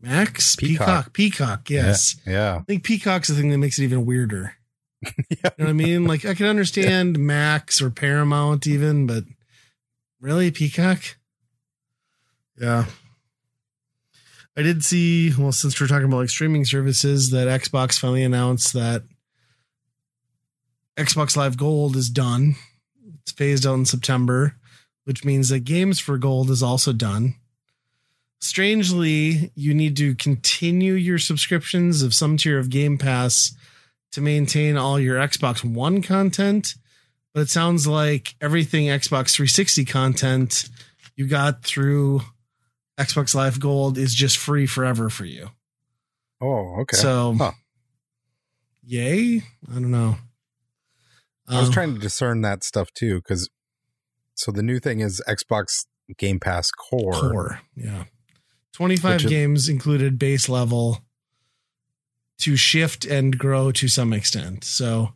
[0.00, 0.86] Max Peacock.
[0.86, 1.12] Peacock?
[1.12, 2.16] Peacock, yes.
[2.26, 4.54] Yeah, I think Peacock's the thing that makes it even weirder.
[5.02, 5.10] yeah.
[5.30, 6.04] You know what I mean?
[6.04, 9.24] Like I can understand Max or Paramount even, but
[10.20, 11.02] really Peacock?
[12.60, 12.84] Yeah.
[14.56, 18.74] I did see, well, since we're talking about like streaming services, that Xbox finally announced
[18.74, 19.04] that
[21.00, 22.56] Xbox Live Gold is done.
[23.22, 24.56] It's phased out in September,
[25.04, 27.36] which means that Games for Gold is also done.
[28.42, 33.54] Strangely, you need to continue your subscriptions of some tier of Game Pass
[34.12, 36.74] to maintain all your Xbox One content,
[37.32, 40.68] but it sounds like everything Xbox 360 content
[41.16, 42.20] you got through
[42.98, 45.48] Xbox Live Gold is just free forever for you.
[46.42, 46.96] Oh, okay.
[46.98, 47.52] So, Huh.
[48.84, 49.42] yay.
[49.68, 50.16] I don't know.
[51.50, 53.50] I was Um, trying to discern that stuff too, because
[54.34, 55.86] so the new thing is Xbox
[56.16, 57.12] Game Pass Core.
[57.12, 57.60] core.
[57.76, 58.04] Yeah.
[58.72, 61.04] 25 Which is- games included base level
[62.38, 64.64] to shift and grow to some extent.
[64.64, 65.12] So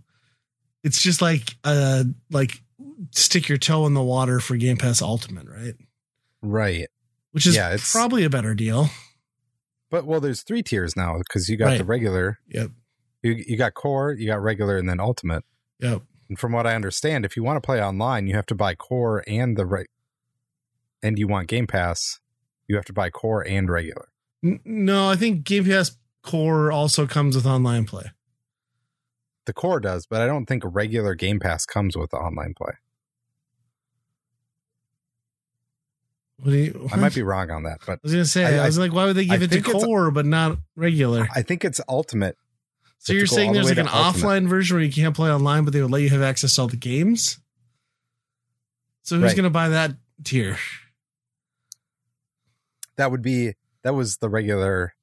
[0.82, 2.60] it's just like uh like
[3.12, 5.74] stick your toe in the water for Game Pass Ultimate, right?
[6.42, 6.88] Right.
[7.32, 8.90] Which is Yeah, it's- probably a better deal.
[9.90, 12.70] But well, there's three tiers now because you got the regular, Yep.
[13.22, 15.44] you, you got core, you got regular, and then ultimate.
[15.78, 16.02] Yep.
[16.28, 18.74] And from what I understand, if you want to play online, you have to buy
[18.74, 19.88] core and the right,
[21.02, 22.20] and you want Game Pass,
[22.66, 24.08] you have to buy core and regular.
[24.42, 28.10] No, I think Game Pass Core also comes with online play.
[29.46, 32.72] The core does, but I don't think regular Game Pass comes with the online play.
[36.38, 38.64] What do you, I might be wrong on that, but I was gonna say, I,
[38.64, 41.26] I- was like, why would they I give it to core but not regular?
[41.34, 42.36] I think it's ultimate.
[43.04, 44.24] So you're saying all the there's like an Ultimate.
[44.26, 46.62] offline version where you can't play online, but they would let you have access to
[46.62, 47.38] all the games.
[49.02, 49.36] So who's Right.
[49.36, 49.92] gonna buy that
[50.24, 50.56] tier?
[52.96, 54.94] That would be that was the regular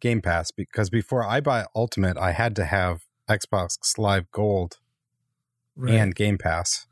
[0.00, 4.78] Game Pass because before I buy Ultimate, I had to have Xbox Live Gold
[5.76, 5.94] Right.
[5.94, 6.86] and Game Pass.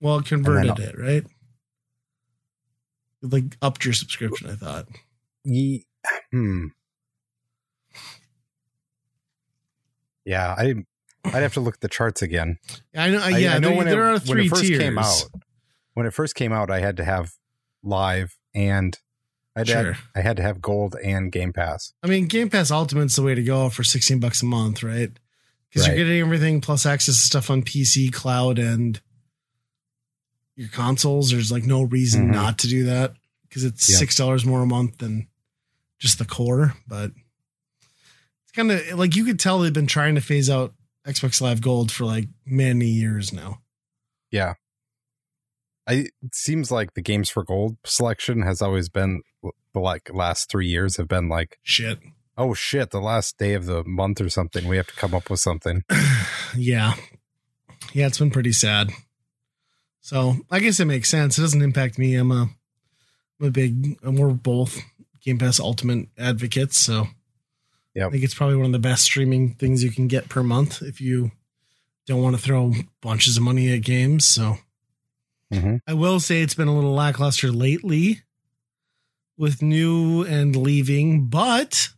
[0.00, 1.24] well, it converted then- it, right?
[3.22, 4.86] It, Like upped your subscription, I thought.
[5.44, 5.84] Ye-
[6.30, 6.68] hmm.
[10.24, 10.74] Yeah, I
[11.24, 12.58] I'd have to look at the charts again.
[12.96, 13.20] I know.
[13.22, 14.78] I- yeah, I know there, when there it, are when it first tiers.
[14.80, 15.24] came out.
[15.94, 17.32] When it first came out, I had to have
[17.82, 18.96] live and
[19.56, 19.96] I had, Sure.
[20.14, 21.92] I had to have gold and Game Pass.
[22.02, 25.10] I mean, Game Pass Ultimate's the way to go for 16 bucks a month, right?
[25.68, 25.96] Because Right.
[25.96, 29.00] you're getting everything plus access to stuff on PC, cloud, and
[30.56, 31.30] your consoles.
[31.30, 32.32] There's like no reason Mhm.
[32.34, 33.14] not to do that
[33.48, 33.96] because it's Yeah.
[33.98, 35.26] six dollars more a month than
[35.98, 36.76] just the core.
[36.86, 37.10] But
[38.50, 40.74] it's kind of like you could tell they've been trying to phase out
[41.06, 43.58] Xbox Live Gold for like many years now.
[44.30, 44.54] Yeah.
[45.86, 49.22] I it seems like the games for gold selection has always been
[49.72, 52.00] the like last 3 years have been like Shit.
[52.36, 55.30] oh shit the last day of the month or something we have to come up
[55.30, 55.84] with something.
[56.56, 56.94] yeah.
[57.92, 58.90] Yeah, it's been pretty sad.
[60.00, 61.38] So I guess it makes sense.
[61.38, 62.16] It doesn't impact me.
[62.16, 62.50] I'm a,
[63.40, 64.80] I'm a big, and we're both
[65.22, 66.76] Game Pass Ultimate advocates.
[66.76, 67.08] So
[67.94, 68.06] Yep.
[68.08, 70.80] I think it's probably one of the best streaming things you can get per month
[70.82, 71.32] if you
[72.06, 72.72] don't want to throw
[73.02, 74.24] bunches of money at games.
[74.26, 74.58] So
[75.52, 75.80] Mhm.
[75.86, 78.22] I will say it's been a little lackluster lately
[79.36, 81.88] with new and leaving, but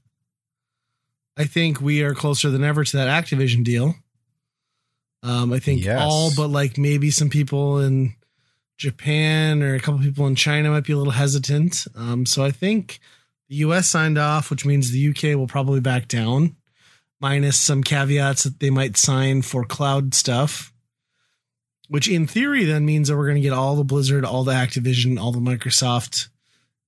[1.37, 3.95] I think we are closer than ever to that Activision deal.
[5.23, 6.01] Um, I think Yes.
[6.03, 8.15] all but like maybe some people in
[8.79, 11.87] Japan or a couple people in China might be a little hesitant.
[11.95, 12.99] Um, so I think
[13.49, 16.57] the US signed off, which means the UK will probably back down,
[17.21, 20.73] minus some caveats that they might sign for cloud stuff.
[21.89, 24.53] Which in theory then means that we're going to get all the Blizzard, all the
[24.53, 26.29] Activision, all the Microsoft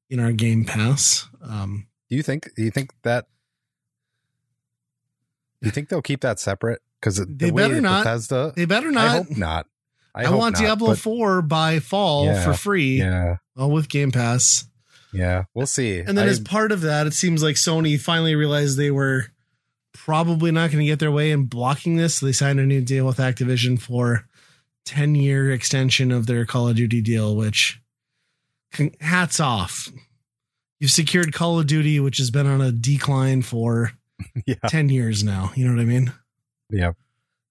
[0.09, 1.29] in our Game Pass.
[1.43, 3.27] Um, Do you think do you think that
[5.61, 8.05] do you think they'll keep that separate cuz the They better not.
[8.05, 9.05] Bethesda they better not.
[9.05, 9.67] I hope not.
[10.14, 13.38] I, I, hope want not, Diablo 4 by fall Yeah, for free, Yeah.
[13.57, 14.64] all with Game Pass.
[15.14, 15.98] Yeah, we'll see.
[16.00, 19.27] And then I- as part of that, it seems like Sony finally realized they were
[19.92, 22.16] probably not going to get their way in blocking this.
[22.16, 24.27] So they signed a new deal with Activision for
[24.87, 27.81] 10 year extension of their Call of Duty deal, which
[29.00, 29.88] hats off.
[30.81, 33.92] You've secured Call of Duty, which has been on a decline for
[34.46, 34.57] yeah.
[34.68, 35.53] 10 years now.
[35.55, 36.12] You know what I mean?
[36.70, 36.92] Yeah.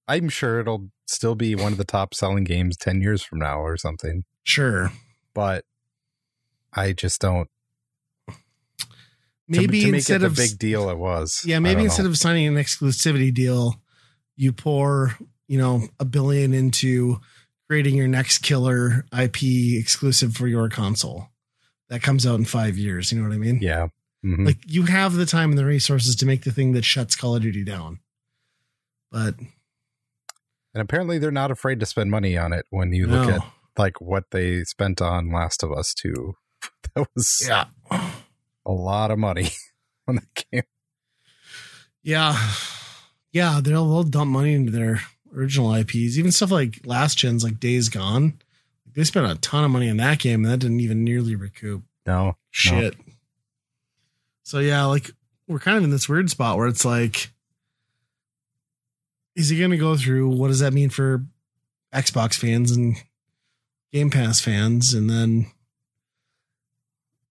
[0.08, 3.62] I'm sure it'll still be one of the top selling games 10 years from now
[3.62, 4.92] or something, Sure.
[5.34, 5.64] but
[6.74, 7.50] I just don't
[9.48, 11.42] Maybe to, make instead of big deal it was.
[11.46, 12.10] Yeah, maybe instead know.
[12.10, 13.76] of signing an exclusivity deal,
[14.36, 17.20] you pour, you know, a billion into
[17.68, 21.28] creating your next killer IP exclusive for your console.
[21.90, 23.12] That comes out in five years.
[23.12, 23.60] You know what I mean?
[23.62, 23.88] Yeah.
[24.26, 24.46] Mhm.
[24.46, 27.36] Like you have the time and the resources to make the thing that shuts Call
[27.36, 28.00] of Duty down.
[29.12, 33.22] But and apparently they're not afraid to spend money on it when you no.
[33.22, 33.42] look at
[33.78, 36.36] like what they spent on Last of Us 2.
[36.96, 37.66] that was yeah.
[38.66, 39.50] A lot of money
[40.08, 40.64] on that game.
[42.02, 42.38] Yeah.
[43.32, 45.02] Yeah, they'll they'll dump money into their
[45.36, 46.18] original IPs.
[46.18, 48.34] Even stuff like last gens like Days Gone.
[48.94, 51.84] They spent a ton of money on that game and that didn't even nearly recoup.
[52.06, 52.38] No.
[52.52, 52.96] shit.
[54.44, 55.10] So yeah, like
[55.48, 57.32] we're kind of in this weird spot where it's like,
[59.36, 60.30] is he going to go through?
[60.30, 61.26] What does that mean for
[61.94, 62.96] Xbox fans and
[63.92, 64.94] Game Pass fans?
[64.94, 65.48] And then,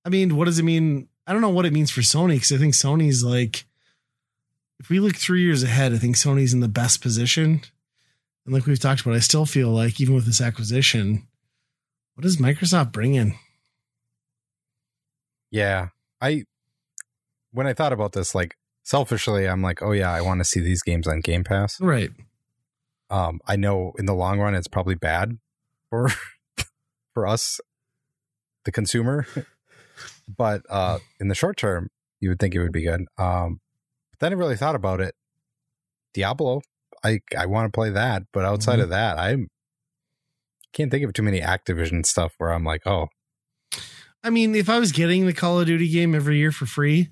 [0.05, 1.09] I mean, what does it mean?
[1.27, 3.65] I don't know what it means for Sony because I think Sony's like,
[4.81, 7.63] if we look three years ahead, I think Sony's in the best position.
[8.45, 11.27] And like we've talked about, I still feel like even with this acquisition,
[12.15, 13.35] what does Microsoft bring in?
[15.51, 15.89] Yeah.
[16.21, 16.45] I
[17.53, 20.61] when I thought about this, like selfishly, I'm like, oh yeah, I want to see
[20.61, 21.81] these games on Game Pass.
[21.81, 22.11] Right.
[23.11, 25.39] Um, I know in the long run it's probably bad
[25.91, 26.09] for
[27.15, 27.61] for us,
[28.65, 29.27] the consumer.
[30.37, 31.89] But uh in the short term,
[32.21, 33.03] you would think it would be good.
[33.19, 33.61] Um
[34.13, 35.15] but then I really thought about it.
[36.15, 36.61] Diablo,
[37.05, 38.83] I I want to play that, but outside Mhm.
[38.85, 39.37] of that, I
[40.73, 43.09] can't think of too many Activision stuff where I'm like, oh,
[44.25, 47.09] I mean, if I was getting the Call of Duty game every year for free,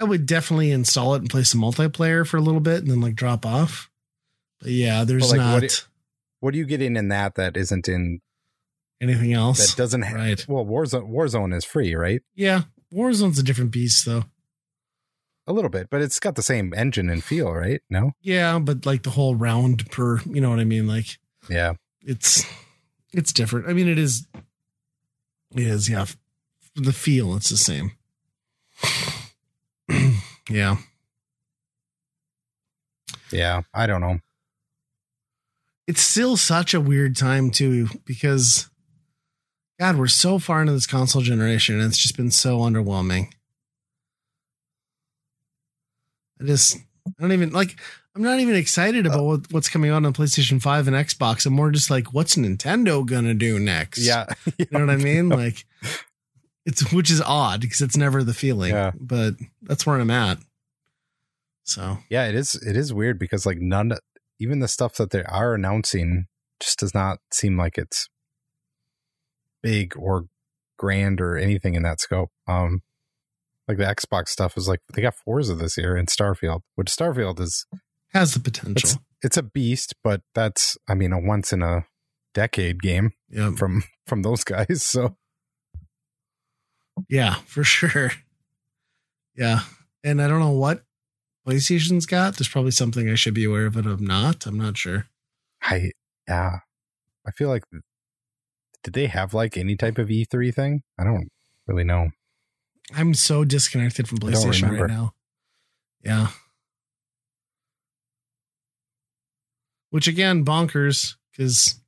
[0.00, 3.00] I would definitely install it and play some multiplayer for a little bit and then
[3.00, 3.90] like drop off.
[4.60, 5.76] But yeah, there's But, like, not what do-
[6.40, 8.20] what are you getting in that that isn't in
[9.04, 9.70] anything else.
[9.70, 10.44] that doesn't have right.
[10.48, 12.22] well Warzone Warzone is free, right?
[12.34, 12.62] Yeah.
[12.92, 14.24] Warzone's a different beast though.
[15.46, 17.82] A little bit, but it's got the same engine and feel, right?
[17.90, 18.12] No?
[18.22, 20.86] Yeah, but like the whole round per, you know what I mean?
[20.86, 21.18] Like
[21.50, 21.74] Yeah.
[22.02, 22.44] it's
[23.12, 23.68] it's different.
[23.68, 24.26] I mean, it is.
[25.54, 26.06] It is, yeah.
[26.74, 27.92] The feel, it's the same.
[30.50, 30.76] yeah.
[33.30, 33.62] Yeah.
[33.72, 34.18] I don't know.
[35.86, 38.68] It's still such a weird time too, because
[39.78, 43.32] God, we're so far into this console generation, and it's just been so underwhelming.
[46.40, 47.78] I just, I don't even like.
[48.16, 51.46] I'm not even excited about what, what's coming out on PlayStation 5 and Xbox.
[51.46, 54.06] I'm more just like, what's Nintendo gonna do next?
[54.06, 54.26] Yeah.
[54.56, 55.30] You know what I mean?
[55.30, 55.64] Like
[56.64, 58.72] it's which is odd because it's never the feeling.
[58.72, 58.92] Yeah.
[58.98, 60.38] But that's where I'm at.
[61.64, 63.92] So Yeah, it is it is weird because like none
[64.38, 66.26] even the stuff that they are announcing
[66.60, 68.08] just does not seem like it's
[69.64, 70.26] big or
[70.78, 72.30] grand or anything in that scope.
[72.46, 72.82] Um
[73.66, 77.40] like the Xbox stuff is like they got Forza this year and Starfield, which Starfield
[77.40, 77.66] is
[78.12, 78.74] has the potential.
[78.90, 81.86] it's it's a beast, but that's I mean a once in a
[82.34, 83.52] decade game Yeah.
[83.56, 84.82] from from those guys.
[84.84, 85.16] So
[87.08, 88.12] Yeah, for sure.
[89.34, 89.60] Yeah.
[90.04, 90.84] And I don't know what
[91.46, 92.36] PlayStation's got.
[92.36, 94.46] There's probably something I should be aware of, but I'm not.
[94.46, 95.06] I'm not sure.
[95.62, 95.92] I
[96.28, 96.58] yeah.
[97.26, 97.64] I feel like
[98.84, 100.82] did they have like any type of E3 thing?
[100.98, 101.28] I don't
[101.66, 102.10] really know.
[102.94, 105.12] I'm so disconnected from PlayStation right now.
[106.04, 106.28] Yeah.
[109.90, 111.80] Which again, bonkers because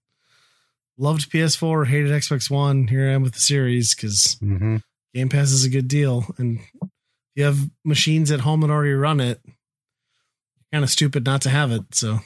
[0.97, 2.87] loved PS4, hated Xbox One.
[2.89, 4.77] Here I am with the series because Mm-hmm.
[5.15, 6.27] Game Pass is a good deal.
[6.39, 6.89] And if
[7.35, 9.41] you have machines at home that already run it,
[10.73, 11.83] kind of stupid not to have it.
[11.95, 12.21] So,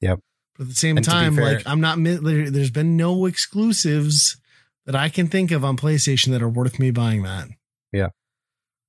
[0.00, 0.20] Yep.
[0.56, 4.36] But at the same And time, fair- like I'm not, there, there's been no exclusives
[4.86, 7.48] that I can think of on PlayStation that are worth me buying that.
[7.92, 8.08] Yeah.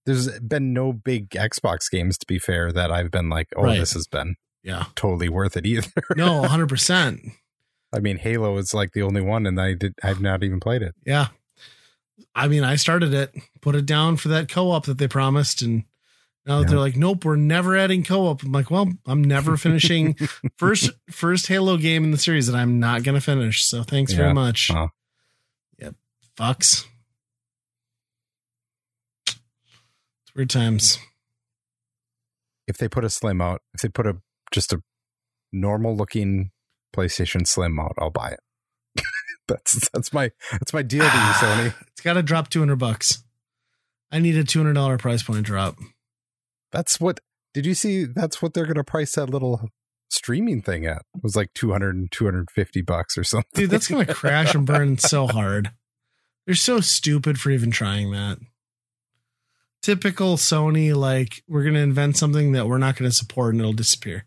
[0.06, 3.80] There's been no big Xbox games, to be fair, that I've been like, oh, Right.
[3.80, 4.86] this has been Yeah.
[4.96, 5.90] totally worth it either.
[6.16, 7.32] No, 100%.
[7.94, 10.82] I mean, Halo is like the only one, and I did I've not even played
[10.82, 10.94] it.
[11.06, 11.28] Yeah.
[12.36, 15.62] I mean, I started it, put it down for that co op that they promised.
[15.62, 15.84] And
[16.48, 16.66] now Yeah.
[16.68, 18.42] they're like, nope, we're never adding co op.
[18.44, 20.16] I'm like, well, I'm never finishing
[20.58, 23.64] first first Halo game in the series that I'm not going to finish.
[23.66, 24.18] So thanks Yeah.
[24.20, 24.70] very much.
[24.72, 24.88] Huh.
[25.80, 25.96] Yep.
[26.38, 26.86] Fucks.
[29.28, 31.00] It's weird times.
[32.68, 34.18] If they put a Slim out, if they put a
[34.52, 34.82] just a
[35.52, 36.52] normal looking
[36.96, 39.04] PlayStation Slim out, I'll buy it.
[39.48, 41.74] that's that's my that's my deal to you, Sony.
[41.92, 43.24] It's got to drop 200 bucks.
[44.12, 45.78] I need a $200 price point drop.
[46.72, 47.20] That's what
[47.54, 48.06] did you see?
[48.06, 49.70] That's what they're gonna price that little
[50.10, 51.04] streaming thing at.
[51.16, 53.50] It was like 200 and 250 bucks or something.
[53.54, 55.72] Dude, that's going to crash and burn so hard.
[56.46, 58.38] They're so stupid for even trying that.
[59.82, 63.62] Typical Sony, like, we're going to invent something that we're not going to support and
[63.62, 64.26] it'll disappear.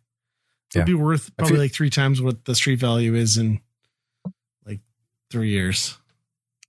[0.74, 0.84] It'll Yeah.
[0.84, 3.60] be worth probably feel- like three times what the street value is in
[4.64, 4.80] like
[5.30, 5.98] three years.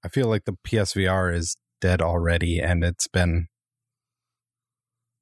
[0.03, 3.47] I feel like the PSVR is dead already, and it's been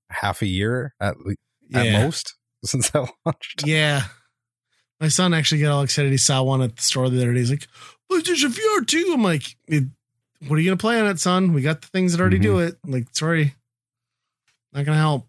[0.09, 1.35] half a year at le-
[1.73, 3.65] at most since I launched.
[3.65, 4.03] Yeah.
[4.99, 6.11] My son actually got all excited.
[6.11, 7.39] He saw one at the store the other day.
[7.39, 7.67] He's like,
[8.11, 9.11] PlayStation VR 2.
[9.13, 9.43] I'm like,
[10.47, 11.53] what are you going to play on it, son?
[11.53, 12.67] We got the things that already do mm-hmm.
[12.67, 12.77] it.
[12.83, 13.55] I'm like, sorry.
[14.73, 15.27] Not going to help.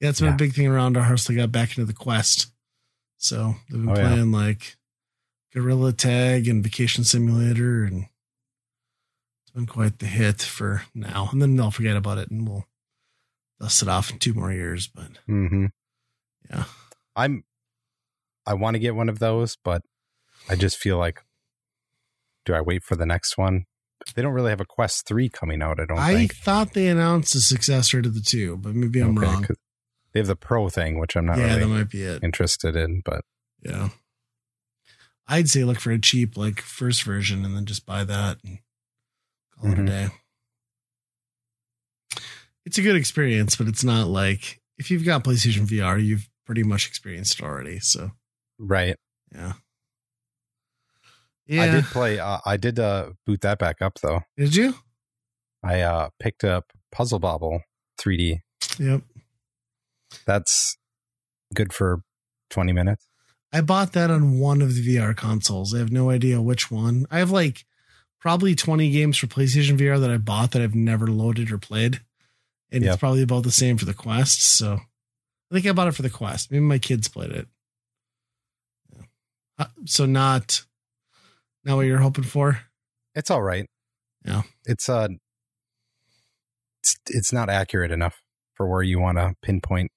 [0.00, 0.34] Yeah, it's been Yeah.
[0.34, 1.26] a big thing around our house.
[1.26, 2.48] They got back into the Quest.
[3.16, 4.08] So they've been Oh, yeah.
[4.08, 4.76] playing like
[5.54, 7.84] Gorilla Tag and Vacation Simulator.
[7.84, 8.06] And
[9.60, 11.28] been quite the hit for now.
[11.32, 12.64] And then they'll forget about it and we'll
[13.60, 14.86] dust it off in two more years.
[14.88, 15.66] But hmm
[16.50, 16.64] yeah.
[17.14, 17.44] I'm.
[18.46, 19.82] I want to get one of those, but
[20.48, 21.20] I just feel like,
[22.46, 23.66] do I wait for the next one?
[24.16, 25.78] they don't really have a Quest three coming out.
[25.78, 26.34] I don't I think.
[26.36, 29.46] thought they announced a successor to the two, but maybe I'm Okay, wrong.
[30.12, 32.22] They have the Pro thing, which I'm not Yeah, that really might be it.
[32.24, 33.20] interested in, but
[33.62, 33.90] Yeah.
[35.28, 38.58] I'd say look for a cheap like first version and then just buy that and
[39.60, 39.82] call it Mhm.
[39.82, 40.08] a day.
[42.66, 46.62] It's a good experience, but it's not like if you've got PlayStation VR, you've pretty
[46.62, 47.78] much experienced it already.
[47.80, 48.10] So
[48.58, 48.96] right.
[49.34, 49.54] yeah.
[51.46, 51.62] Yeah.
[51.62, 52.18] I did play.
[52.18, 54.20] Uh, I did uh, boot that back up though.
[54.36, 54.74] Did you?
[55.64, 57.62] I uh, picked up Puzzle Bobble
[57.98, 58.40] 3D.
[58.78, 59.02] Yep.
[60.26, 60.76] That's
[61.54, 62.02] good for
[62.50, 63.06] 20 minutes.
[63.52, 65.74] I bought that on one of the VR consoles.
[65.74, 67.06] I have no idea which one.
[67.10, 67.64] I have like
[68.20, 72.00] probably 20 games for PlayStation VR that I bought that I've never loaded or played.
[72.70, 72.92] And Yep.
[72.94, 74.42] it's probably about the same for the Quest.
[74.42, 76.50] So I think I bought it for the Quest.
[76.52, 77.48] Maybe my kids played it.
[78.94, 79.02] Yeah.
[79.58, 80.64] Uh, So not
[81.64, 82.60] not what you're hoping for.
[83.14, 83.66] It's all right.
[84.24, 84.42] Yeah.
[84.66, 85.08] It's uh
[86.82, 88.22] it's, it's not accurate enough
[88.54, 89.90] for where you want to pinpoint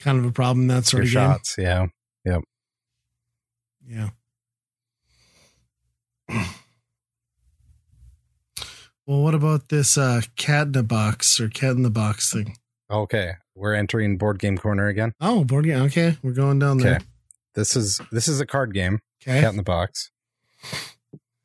[0.00, 1.36] Kind of a problem that sort your of game.
[1.38, 1.54] shots.
[1.58, 1.86] Yeah.
[2.24, 4.10] Yeah.
[6.28, 6.44] Yeah.
[9.08, 12.56] well, what about this uh cat in a box or cat in the box thing?
[12.90, 13.32] Okay.
[13.54, 15.12] We're entering board game corner again.
[15.18, 15.82] Oh, board game.
[15.84, 16.96] Okay, we're going down there.
[16.96, 17.04] Okay.
[17.54, 19.40] This is this is a card game, Okay.
[19.40, 20.10] Cat in the Box.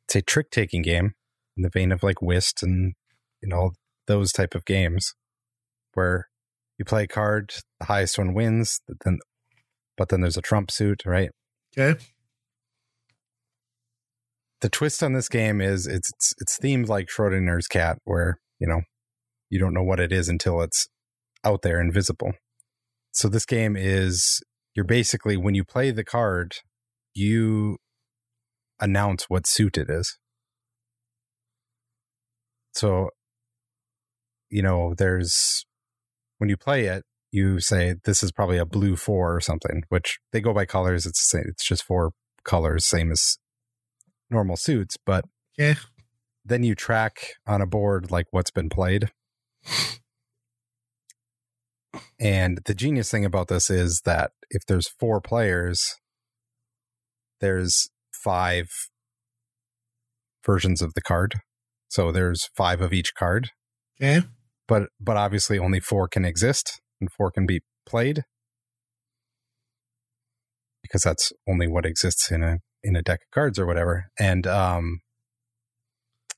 [0.06, 1.14] It's a trick taking game
[1.56, 2.92] in the vein of like Whist and
[3.42, 3.72] you know
[4.06, 5.14] those type of games
[5.94, 6.28] where
[6.78, 9.18] you play a card, the highest one wins, then
[9.96, 11.30] but then there's a trump suit, right?
[11.76, 11.98] Okay.
[14.60, 18.66] The twist on this game is it's it's, it's themed like Schrodinger's cat, where you
[18.66, 18.82] know
[19.50, 20.88] you don't know what it is until it's
[21.44, 22.32] out there invisible.
[23.12, 24.42] So this game is
[24.74, 26.54] you're basically when you play the card,
[27.14, 27.76] you
[28.80, 30.18] announce what suit it is.
[32.72, 33.10] So
[34.50, 35.66] you know, there's
[36.38, 37.02] when you play it,
[37.32, 41.06] you say this is probably a blue four or something, which they go by colors.
[41.06, 42.12] It's it's just four
[42.44, 43.36] colors, same as
[44.30, 45.24] normal suits, but
[45.58, 45.78] Okay.
[46.44, 49.10] then you track on a board like what's been played.
[52.18, 55.94] And the genius thing about this is that if there's four players,
[57.40, 58.66] there's five
[60.44, 61.34] versions of the card.
[61.88, 63.50] So there's five of each card,
[64.00, 64.26] Okay.
[64.66, 68.24] but but obviously only four can exist and four can be played
[70.82, 74.06] because that's only what exists in a in a deck of cards or whatever.
[74.18, 75.00] And um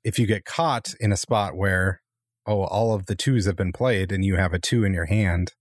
[0.04, 2.00] if you get caught in a spot where
[2.46, 5.06] oh all of the twos have been played and you have a two in your
[5.06, 5.52] hand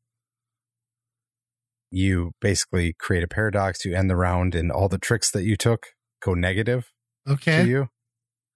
[1.91, 5.55] you basically create a paradox you end the round and all the tricks that you
[5.55, 5.87] took
[6.23, 6.85] go negative
[7.27, 7.63] Okay.
[7.63, 7.87] to you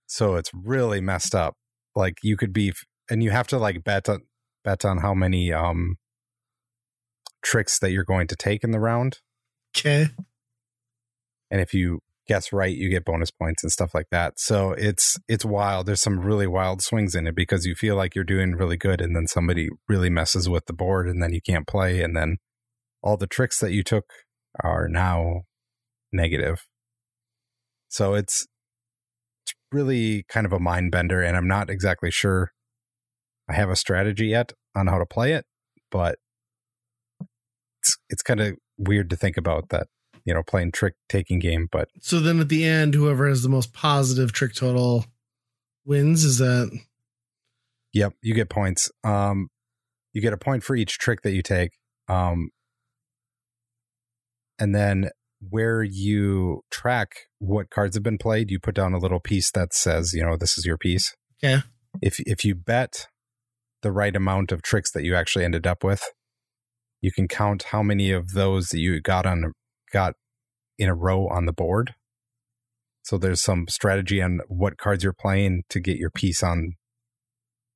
[0.06, 1.56] so it's really messed up
[1.96, 2.72] like you could be
[3.10, 4.22] and you have to like bet on
[4.64, 5.96] bet on how many um
[7.42, 9.18] tricks that you're going to take in the round
[9.76, 10.08] Okay.
[11.50, 12.00] and if you
[12.30, 14.40] guess right you get bonus points and stuff like that.
[14.40, 15.88] So it's it's wild.
[15.88, 19.02] There's some really wild swings in it because you feel like you're doing really good
[19.02, 22.38] and then somebody really messes with the board and then you can't play and then
[23.02, 24.06] all the tricks that you took
[24.64, 25.42] are now
[26.14, 26.68] negative.
[27.90, 28.46] So it's
[29.42, 32.52] it's really kind of a mind bender and i'm not exactly sure
[33.50, 35.46] i have a strategy yet on how to play it
[35.92, 36.18] but
[37.82, 39.88] it's it's kind of weird to think about that
[40.26, 43.50] you know playing trick taking game but So then at the end, whoever has the
[43.50, 45.06] most positive trick total
[45.86, 46.24] wins.
[46.24, 46.78] Is that
[47.94, 48.92] Yep, you get points.
[49.04, 49.50] Um,
[50.14, 51.72] you get a point for each trick that you take.
[52.08, 52.50] Um,
[54.60, 55.10] and then
[55.40, 59.74] where you track what cards have been played, you put down a little piece that
[59.74, 61.16] says, you know, this is your piece.
[61.44, 61.64] Okay.
[62.02, 63.08] If if you bet
[63.82, 66.04] the right amount of tricks that you actually ended up with,
[67.02, 69.54] you can count how many of those that you got on
[69.92, 70.16] got
[70.78, 71.96] in a row on the board.
[73.04, 76.74] So there's some strategy on what cards you're playing to get your piece on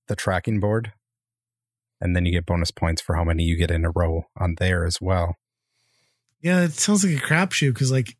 [0.08, 0.94] the tracking board.
[2.00, 4.56] And then you get bonus points for how many you get in a row on
[4.60, 5.38] there as well.
[6.42, 6.62] yeah?
[6.64, 8.18] It sounds like a crapshoot because like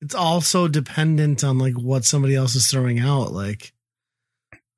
[0.00, 3.32] it's also dependent on like what somebody else is throwing out.
[3.32, 3.72] Like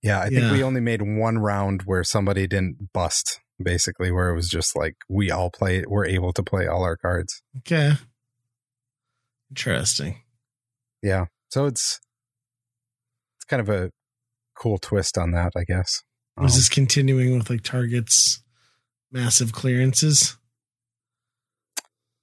[0.02, 0.52] Yeah, I think Yeah.
[0.52, 4.94] we only made one round where somebody didn't bust, basically, where it was just like
[5.08, 7.42] we all play, we're able to play all our cards.
[7.58, 7.92] okay,
[9.50, 10.22] interesting.
[11.02, 11.26] Yeah.
[11.50, 12.00] So it's
[13.36, 13.90] it's kind of a
[14.56, 16.02] cool twist on that, I guess.
[16.36, 18.42] Was Um, this continuing with like Target's
[19.10, 20.36] massive clearances?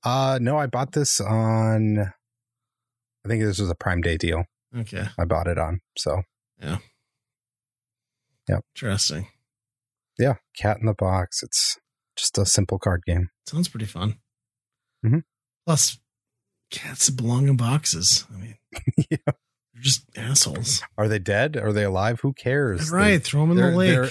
[0.04, 4.46] uh no, I bought this on I think this was a Prime Day deal.
[4.76, 5.06] Okay.
[5.20, 5.82] I bought it on.
[5.98, 6.22] So
[6.60, 6.78] Yeah.
[8.48, 8.62] Yep.
[8.76, 9.28] Interesting.
[10.20, 11.42] Yeah, Cat in the Box.
[11.42, 11.78] It's
[12.18, 13.30] just a simple card game.
[13.48, 14.20] Sounds pretty fun.
[15.06, 15.24] Mhm.
[15.66, 15.98] Plus,
[16.72, 18.26] cats belong in boxes.
[18.34, 18.58] I mean,
[19.10, 19.18] Yeah.
[19.26, 20.84] they're just assholes.
[20.98, 21.56] Are they dead?
[21.58, 22.20] Are they alive?
[22.22, 22.92] Who cares?
[22.92, 23.24] right.
[23.24, 23.92] Throw them in the lake.
[23.92, 24.10] They're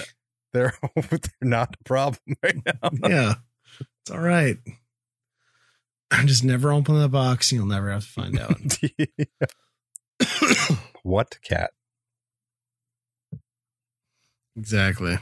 [0.51, 0.73] they're,
[1.09, 2.89] they're not a problem right now.
[3.07, 3.33] yeah.
[3.79, 4.57] It's all right.
[6.11, 7.51] I'm Just never open the box.
[7.51, 8.57] You'll never have to find out.
[11.03, 11.69] what cat?
[14.57, 15.19] exactly.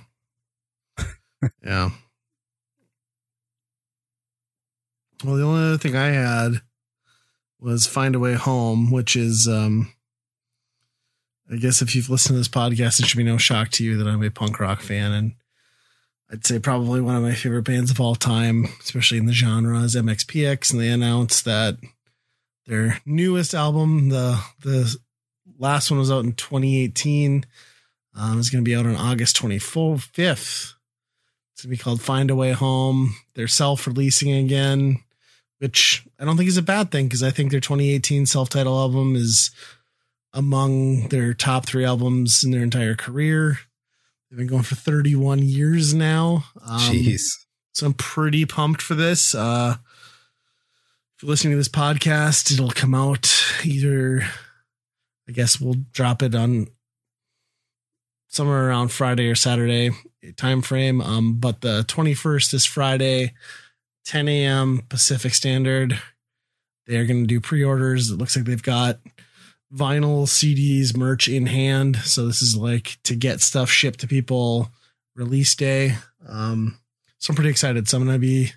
[1.63, 1.89] Yeah.
[5.23, 6.61] Well, the only other thing I had
[7.59, 9.91] was Find a Way Home, which is, um,
[11.51, 13.97] I guess if you've listened to this podcast, it should be no shock to you
[13.97, 15.11] that I'm a punk rock fan.
[15.11, 15.33] And
[16.31, 19.79] I'd say probably one of my favorite bands of all time, especially in the genre,
[19.79, 20.71] is MXPX.
[20.71, 21.77] And they announced that
[22.67, 24.95] their newest album, the, the
[25.57, 27.45] last one was out in 2018,
[28.15, 30.73] um, is going to be out on August 25th.
[31.57, 33.15] It's to be called Find a Way Home.
[33.33, 35.03] They're self releasing again,
[35.57, 38.77] which I don't think is a bad thing because I think their 2018 self titled
[38.77, 39.49] album is
[40.33, 43.57] among their top three albums in their entire career.
[44.29, 46.45] They've been going for 31 years now.
[46.63, 47.23] Um, Jeez.
[47.71, 49.33] so I'm pretty pumped for this.
[49.33, 49.77] Uh,
[51.15, 53.33] if you're listening to this podcast, it'll come out
[53.63, 54.21] either,
[55.27, 56.67] I guess we'll drop it on
[58.27, 59.89] somewhere around Friday or Saturday
[60.35, 61.01] time frame.
[61.01, 63.33] Um, but the 21st is Friday,
[64.05, 64.81] 10 a.m.
[64.89, 65.99] Pacific Standard.
[66.85, 68.09] They are going to do pre-orders.
[68.09, 68.99] It looks like they've got
[69.73, 71.97] vinyl, CDs, merch in hand.
[71.97, 74.69] So this is like to get stuff shipped to people
[75.15, 75.95] release day.
[76.27, 76.79] Um,
[77.17, 77.87] so I'm pretty excited.
[77.87, 78.51] So I'm going to be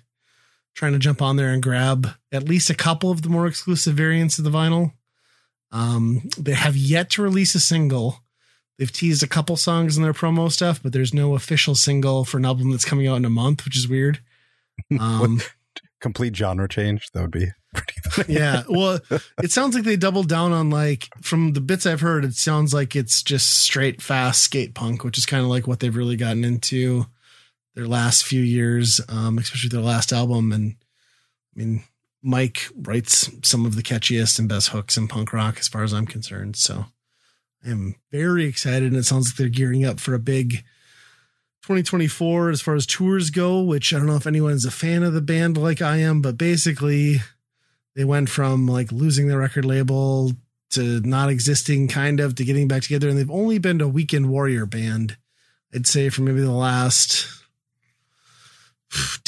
[0.73, 3.95] trying to jump on there and grab at least a couple of the more exclusive
[3.95, 4.93] variants of the vinyl.
[5.71, 8.19] Um, they have yet to release a single.
[8.81, 12.39] They've teased a couple songs in their promo stuff, but there's no official single for
[12.39, 14.19] an album that's coming out in a month, which is weird.
[14.99, 15.39] Um,
[15.99, 17.11] Complete genre change.
[17.11, 18.33] That would be pretty funny.
[18.33, 18.63] yeah.
[18.67, 18.99] Well,
[19.43, 22.73] it sounds like they doubled down on like from the bits I've heard, it sounds
[22.73, 26.15] like it's just straight fast skate punk, which is kind of like what they've really
[26.17, 27.05] gotten into
[27.75, 30.51] their last few years, um, especially their last album.
[30.51, 30.75] And
[31.55, 31.83] I mean,
[32.23, 35.93] Mike writes some of the catchiest and best hooks in punk rock as far as
[35.93, 36.55] I'm concerned.
[36.55, 36.85] So
[37.65, 38.91] I am very excited.
[38.91, 40.63] And it sounds like they're gearing up for a big
[41.63, 45.03] 2024 as far as tours go, which I don't know if anyone is a fan
[45.03, 47.17] of the band like I am, but basically
[47.95, 50.31] they went from like losing their record label
[50.71, 54.29] to not existing kind of to getting back together and they've only been a weekend
[54.29, 55.17] warrior band
[55.73, 57.27] i'd say for maybe the last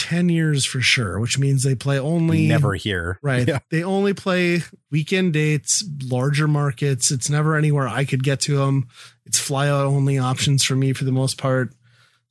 [0.04, 3.20] 10 years for sure which means they play only Never here.
[3.22, 3.47] right.
[3.47, 3.60] Yeah.
[3.72, 4.60] they only play
[4.91, 7.10] weekend dates larger markets.
[7.12, 8.88] It's never anywhere i could get to them
[9.26, 11.70] it's fly out only options for me for the most part.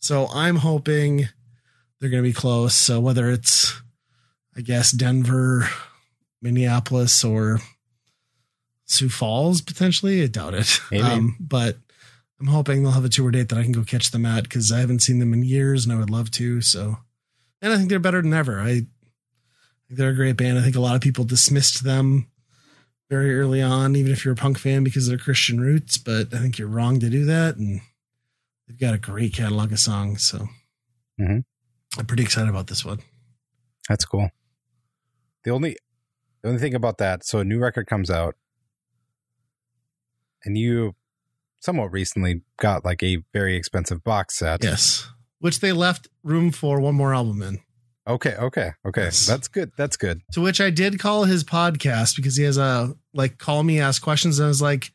[0.00, 1.28] So i'm hoping
[1.98, 2.74] they're going to be close.
[2.74, 3.80] So whether it's
[4.56, 5.68] i guess denver
[6.42, 7.60] minneapolis or
[8.84, 10.80] sioux falls potentially i doubt it.
[11.00, 11.76] Um, but
[12.40, 14.70] i'm hoping they'll have a tour date that i can go catch them at because
[14.72, 16.98] i haven't seen them in years and i would love to so
[17.62, 18.88] and i think they're better than ever i think
[19.94, 20.58] they're a great band.
[20.58, 22.26] I think a lot of people dismissed them
[23.10, 25.98] very early on, even if you're a punk fan because of their Christian roots.
[25.98, 27.56] But I think you're wrong to do that.
[27.56, 27.82] And
[28.66, 30.24] they've got a great catalog of songs.
[30.24, 30.48] So
[31.20, 31.44] Mhm.
[31.98, 33.00] I'm pretty excited about this one.
[33.86, 34.30] That's cool.
[35.44, 35.76] The only
[36.40, 38.34] the only thing about that, so a new record comes out,
[40.42, 40.96] and you
[41.60, 44.64] somewhat recently got like a very expensive box set.
[44.64, 45.06] Yes.
[45.42, 47.58] Which they left room for one more album in.
[48.06, 48.36] Okay.
[48.36, 48.70] Okay.
[48.86, 49.10] Okay.
[49.26, 49.72] That's good.
[49.76, 50.20] That's good.
[50.34, 54.00] To which I did call his podcast because he has a like call me, ask
[54.00, 54.38] questions.
[54.38, 54.92] And I was like,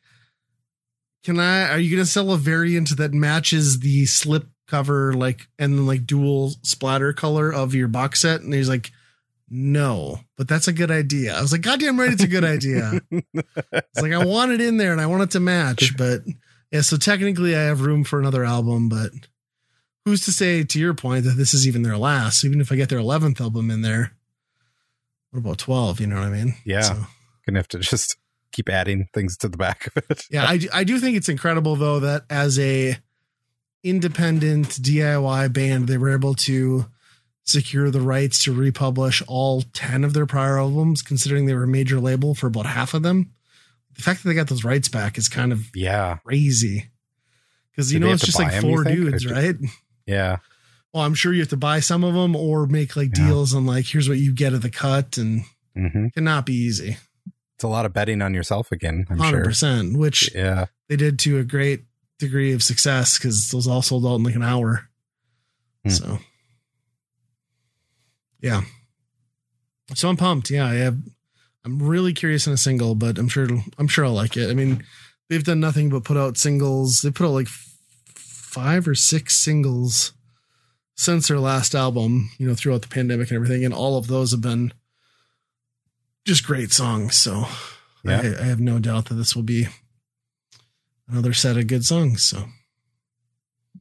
[1.26, 5.74] Can I are you gonna sell a variant that matches the slip cover like and
[5.74, 8.40] then like dual splatter color of your box set?
[8.40, 8.92] And he's like,
[9.50, 11.36] No, but that's a good idea.
[11.36, 13.02] I was like, Goddamn right, it's a good idea.
[13.74, 16.22] It's like I want it in there and I want it to match, but
[16.72, 19.12] yeah, so technically I have room for another album, but
[20.08, 22.44] who's to say to your point that this is even their last?
[22.46, 24.14] Even if I get their 11th album in there,
[25.32, 26.00] what about 12?
[26.02, 26.56] You know what I mean?
[26.66, 26.82] Yeah.
[26.82, 27.06] So,
[27.46, 28.18] Gonna have to just
[28.52, 30.24] keep adding things to the back of it.
[30.32, 32.98] yeah, I, I do think it's incredible though that as a
[33.84, 36.86] independent DIY band, they were able to
[37.44, 41.68] secure the rights to republish all 10 of their prior albums, considering they were a
[41.68, 43.32] major label for about half of them.
[43.96, 46.18] The fact that they got those rights back is kind of Yeah.
[46.26, 46.90] crazy.
[47.72, 49.56] Because you Did know it's just like four dudes, right?
[50.08, 50.38] Yeah.
[50.94, 53.28] Well, I'm sure you have to buy some of them or make like Yeah.
[53.28, 55.44] deals on like here's what you get at the cut, and
[55.76, 56.98] hmm cannot be easy.
[57.56, 59.06] It's a lot of betting on yourself again.
[59.10, 59.46] I'm Hundred sure.
[59.46, 60.66] percent, which Yeah.
[60.90, 61.84] they did to a great
[62.20, 64.88] degree of success because those all sold out in like an hour.
[65.84, 65.90] Hmm.
[65.90, 66.20] So,
[68.42, 68.62] yeah.
[69.96, 70.50] So I'm pumped.
[70.50, 70.98] Yeah, I have.
[71.66, 73.48] I'm really curious in a single, but I'm sure
[73.78, 74.50] I'm sure I'll like it.
[74.50, 74.84] I mean,
[75.30, 77.02] they've done nothing but put out singles.
[77.02, 77.48] They put out like
[78.48, 80.14] five or six singles
[80.96, 82.30] since their last album.
[82.38, 84.74] You know, throughout the pandemic and everything, and all of those have been
[86.26, 87.16] just great songs.
[87.16, 87.46] So
[88.04, 88.22] Yeah.
[88.40, 89.68] I, I have no doubt that this will be
[91.08, 92.24] another set of good songs.
[92.24, 92.46] So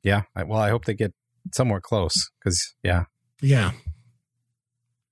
[0.03, 0.23] Yeah.
[0.35, 1.15] I, well, I hope they get
[1.53, 3.05] somewhere close because yeah,
[3.41, 3.71] yeah,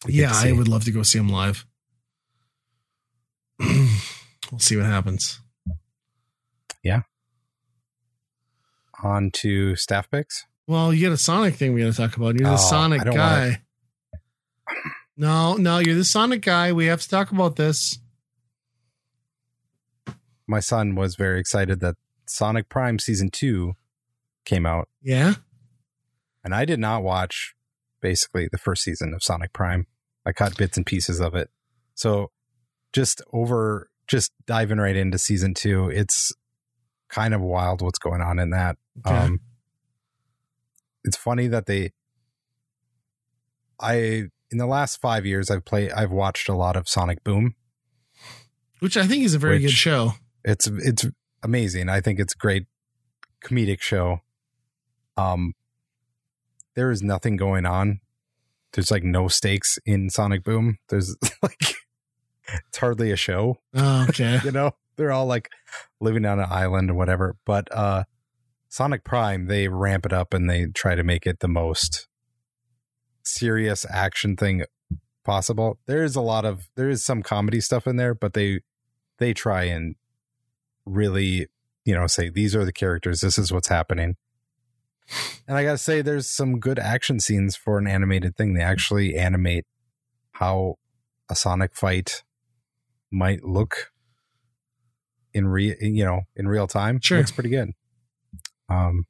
[0.09, 1.65] yeah, I would love to go see them live.
[3.61, 5.41] we'll see what happens.
[6.85, 7.05] on
[9.03, 10.45] to staff picks.
[10.67, 12.39] Well, you got a Sonic thing we got to talk about.
[12.39, 13.61] You're the Oh, Sonic guy.
[15.17, 16.73] No, no, you're the Sonic guy.
[16.73, 17.99] We have to talk about this.
[20.47, 23.75] My son was very excited that Sonic Prime season two
[24.45, 25.35] came out, Yeah.
[26.43, 27.55] and I did not watch
[28.03, 29.87] basically the first season of Sonic Prime.
[30.27, 31.51] I caught bits and pieces of it.
[31.95, 32.31] So
[32.93, 36.33] just over, just diving right into season two, it's
[37.09, 38.77] kind of wild what's going on in that.
[38.99, 39.17] Okay.
[39.17, 39.41] Um,
[41.05, 41.93] it's funny that they,
[43.81, 47.55] I in the last five years, I've played, I've watched a lot of Sonic Boom.
[48.81, 50.13] Which I think is a very good show.
[50.45, 51.07] It's it's
[51.43, 51.89] amazing.
[51.89, 52.67] I think it's a great
[53.43, 54.21] comedic show.
[55.17, 55.55] Um,
[56.75, 58.01] there is nothing going on.
[58.73, 60.77] There's like no stakes in Sonic Boom.
[60.89, 61.77] There's like
[62.69, 63.59] it's hardly a show.
[63.75, 64.39] Oh, okay.
[64.45, 65.51] you know they're all like
[66.01, 68.05] living on an island or whatever but uh
[68.75, 72.09] sonic prime they ramp it up and they try to make it the most
[73.23, 74.65] serious action thing
[75.25, 75.79] possible.
[75.87, 78.63] There is a lot of there is some comedy stuff in there but they
[79.19, 79.95] they try and
[80.85, 81.47] really
[81.85, 83.21] you know say these are the characters.
[83.21, 84.17] This is what's happening.
[85.47, 88.55] And i gotta say there's some good action scenes for an animated thing.
[88.55, 89.67] They actually animate
[90.33, 90.79] how
[91.31, 92.25] a sonic fight
[93.13, 93.93] might look
[95.33, 96.99] in re you know in real time.
[97.01, 97.19] Sure.
[97.19, 97.71] looks pretty good
[98.69, 99.05] um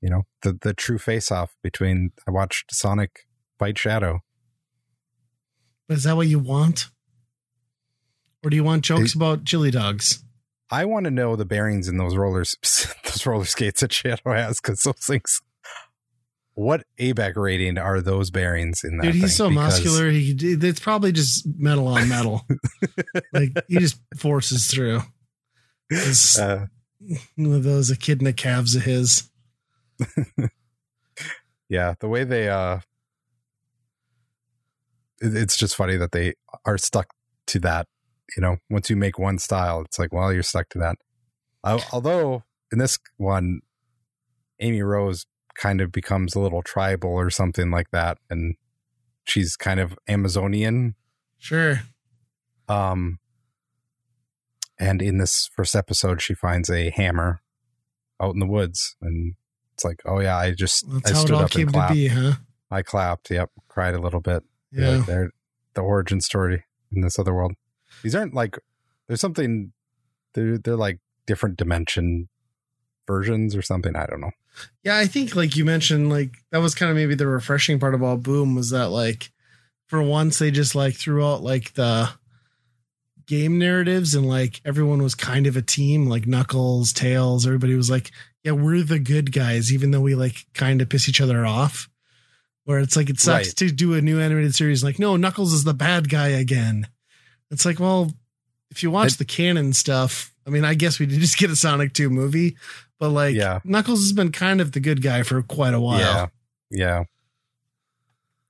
[0.00, 3.26] you know the the true face off between i watched sonic
[3.58, 4.20] fight shadow
[5.88, 6.86] But is that what you want?
[8.44, 10.22] Or do you want jokes about chili dogs?
[10.70, 12.56] i want to know the bearings in those rollers
[13.04, 15.40] those roller skates that shadow has because those things
[16.56, 20.08] what ABEC rating are those bearings in that Dude, he's so Because- muscular.
[20.10, 22.42] He it's probably just metal on metal.
[23.32, 25.00] like he just forces through.
[26.38, 26.66] Uh,
[27.36, 29.30] one of those echidna calves of his.
[31.68, 32.78] yeah the way they uh
[35.20, 36.34] it- it's just funny that they
[36.64, 37.06] are stuck
[37.46, 37.86] to that
[38.36, 40.96] you know once you make one style it's like well you're stuck to that
[41.64, 42.42] Al- although
[42.72, 43.60] in this one
[44.60, 48.56] amy rose kind of becomes a little tribal or something like that and
[49.24, 50.94] she's kind of amazonian
[51.38, 51.80] Sure.
[52.68, 53.18] um
[54.78, 57.40] and in this first episode she finds a hammer
[58.20, 59.34] out in the woods and
[59.72, 62.08] it's like oh yeah i just That's i stood up came and to clapped be,
[62.08, 62.32] huh?
[62.74, 63.30] I clapped.
[63.30, 64.42] Yep, cried a little bit.
[64.72, 64.96] Yeah.
[64.96, 65.30] like they're
[65.74, 67.52] the origin story in this other world.
[68.02, 68.58] These aren't like
[69.06, 69.72] there's something.
[70.34, 72.28] They're they're like different dimension
[73.06, 73.94] versions or something.
[73.94, 74.32] I don't know.
[74.82, 77.94] Yeah, I think like you mentioned, like that was kind of maybe the refreshing part
[77.94, 79.30] about Boom was that like
[79.86, 82.10] for once they just like threw out like the
[83.26, 87.90] game narratives and like everyone was kind of a team, like Knuckles, Tails, everybody was
[87.90, 88.10] like,
[88.42, 91.88] Yeah, we're the good guys, even though we like kind of piss each other off.
[92.64, 93.56] Where it's like it sucks Right.
[93.56, 96.86] to do a new animated series, like, no, Knuckles is the bad guy again.
[97.50, 98.10] It's like, well,
[98.70, 101.50] if you watch It- the canon stuff, I mean, I guess we did just get
[101.50, 102.56] a Sonic 2 movie,
[102.98, 103.60] but like Yeah.
[103.64, 105.98] Knuckles has been kind of the good guy for quite a while.
[106.00, 106.26] Yeah,
[106.70, 107.04] yeah,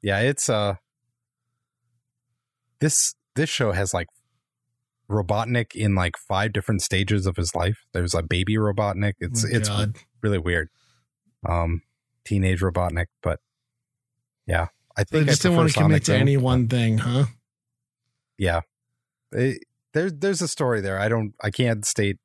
[0.01, 0.21] yeah.
[0.21, 0.77] It's uh,
[2.81, 4.07] this this show has like
[5.15, 7.85] Robotnik in like five different stages of his life.
[7.93, 9.15] There's a baby Robotnik.
[9.21, 9.71] It's Oh, it's
[10.23, 10.69] really weird.
[11.49, 11.83] Um,
[12.25, 13.41] teenage Robotnik, but
[14.47, 17.27] yeah, I They think just I didn't want to commit to any one thing, huh?
[18.39, 18.61] yeah
[19.33, 19.63] It-
[19.93, 22.19] there's there's a story there i don't i can't state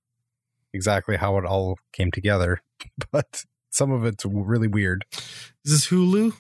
[0.74, 2.62] exactly how it all came together
[3.12, 5.06] but some of it's really weird
[5.64, 6.34] Is this Hulu?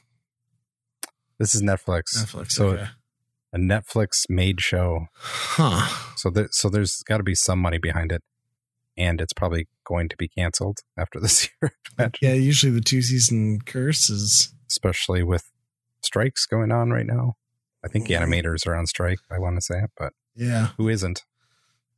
[1.38, 2.52] this is netflix Netflix.
[2.54, 2.88] so okay.
[3.54, 5.08] A netflix made show.
[5.16, 5.88] Huh.
[6.16, 8.24] so there, so there's got to be some money behind it.
[8.98, 11.72] And it's probably going to be canceled after this year
[12.22, 15.50] Yeah, usually the two season curse is especially with
[16.02, 17.36] strikes going on right now.
[17.84, 20.70] I think animators are on strike i want to say it, but yeah.
[20.78, 21.24] who isn't?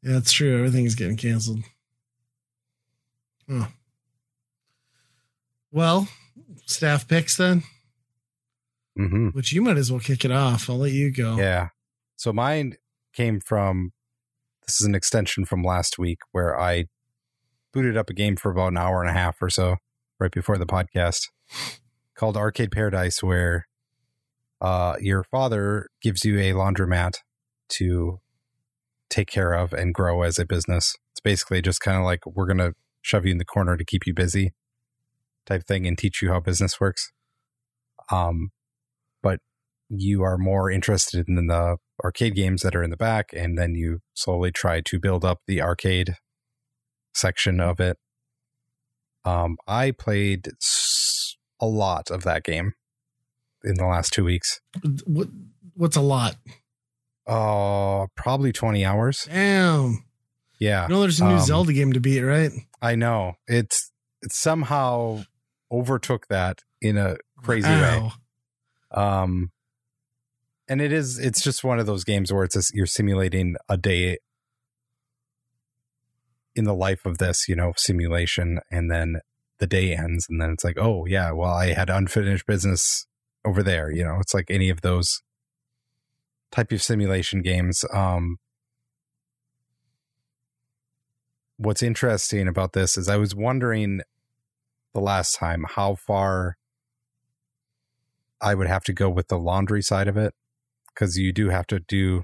[0.04, 0.58] Yeah, it's true.
[0.58, 1.64] Everything's getting canceled.
[5.72, 6.08] Well,
[6.66, 7.64] staff picks then,
[8.96, 10.70] hmm which you might as well kick it off.
[10.70, 11.38] I'll let you go.
[11.38, 11.70] Yeah.
[12.16, 12.76] So mine
[13.14, 13.94] came from
[14.66, 16.86] this is an extension from last week where I
[17.74, 19.78] booted up a game for about an hour and a half or so
[20.20, 21.28] right before the podcast
[22.16, 23.68] called Arcade Paradise where
[24.60, 27.16] uh your father gives you a laundromat
[27.70, 28.20] to
[29.10, 30.96] take care of and grow as a business.
[31.12, 33.84] It's basically just kind of like we're going to shove you in the corner to
[33.84, 34.54] keep you busy
[35.46, 37.12] type thing and teach you how business works.
[38.12, 38.52] Um
[39.94, 43.76] you are more interested in the arcade games that are in the back and then
[43.76, 46.16] you slowly try to build up the arcade
[47.14, 47.98] section of it
[49.26, 50.48] um i played
[51.60, 52.74] a lot of that game
[53.64, 54.62] in the last two weeks
[55.06, 55.28] What,
[55.76, 56.36] what's a lot?
[57.28, 60.04] oh probably 20 hours Damn.
[60.60, 62.52] yeah You know, there's a new Um, Zelda game to beat, right?
[62.82, 63.92] i know it's
[64.24, 65.24] it somehow
[65.72, 68.12] overtook that in a crazy way
[68.92, 69.52] um
[70.72, 73.76] and it is it's just one of those games where it's just, you're simulating a
[73.76, 74.18] day
[76.56, 79.20] in the life of this you know simulation and then
[79.58, 83.06] the day ends and then it's like oh yeah well i had unfinished business
[83.44, 84.18] over there you know?
[84.22, 85.22] It's like any of those
[86.52, 88.38] type of simulation games um
[91.58, 94.02] what's interesting about this is i was wondering
[94.94, 96.58] the last time how far
[98.44, 100.34] I would have to go with the laundry side of it
[100.94, 102.24] because you do have to do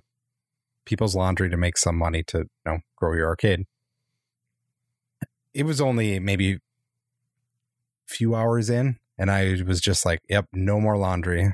[0.86, 3.65] people's laundry to make some money to you know grow your arcade.
[5.53, 6.59] It was only maybe a
[8.07, 11.53] few hours in, and I was just like, "Yep, no more laundry.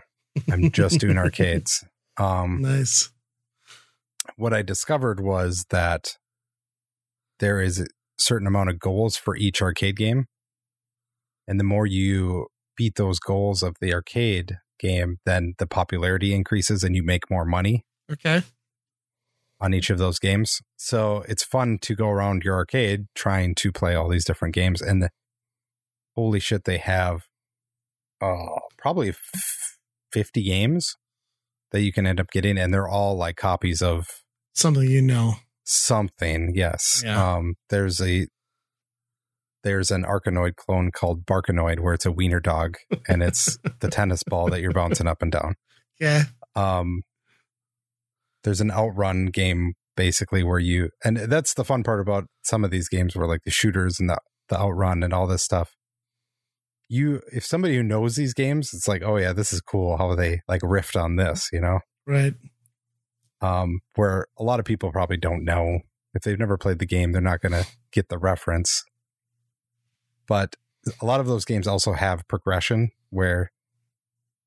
[0.52, 1.84] I'm just doing arcades."
[2.16, 3.10] Um, Nice.
[4.36, 6.16] what I discovered was that
[7.40, 7.88] there is a
[8.20, 10.28] certain amount of goals for each arcade game.
[11.48, 16.84] And the more you beat those goals of the arcade game, then the popularity increases
[16.84, 18.44] and you make more money Okay.
[19.60, 20.60] on each of those games.
[20.78, 24.82] So it's fun to go around your arcade trying to play all these different games.
[24.82, 25.10] And the,
[26.16, 27.22] holy shit, they have
[28.22, 29.78] uh, probably f-
[30.12, 30.96] 50 games
[31.72, 32.58] that you can end up getting.
[32.58, 34.08] And they're all like copies of
[34.54, 35.36] Something you know.
[35.64, 37.36] something yes Yeah.
[37.36, 38.28] um there's a
[39.64, 44.24] there's an arkanoid clone called barkanoid where it's a wiener dog and it's the tennis
[44.24, 45.56] ball that you're bouncing up and down
[46.00, 46.24] Yeah.
[46.56, 47.02] um
[48.44, 52.72] there's an outrun game basically where you and that's the fun part about some of
[52.72, 54.18] these games where like the shooters and the
[54.50, 55.76] the outrun and all this stuff
[56.90, 60.14] you if somebody who knows these games it's like oh yeah this is cool how
[60.16, 62.34] they like riffed on this you know Right.
[63.42, 65.80] um, where a lot of people probably don't know
[66.14, 68.84] if they've never played the game, they're not going to get the reference.
[70.28, 70.56] But
[71.02, 73.52] a lot of those games also have progression where,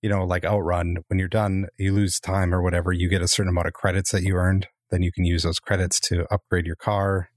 [0.03, 3.29] you know, like Outrun, when you're done, you lose time or whatever, you get a
[3.29, 4.69] certain amount of credits that you earned.
[4.91, 7.31] Then you can use those credits to upgrade your car.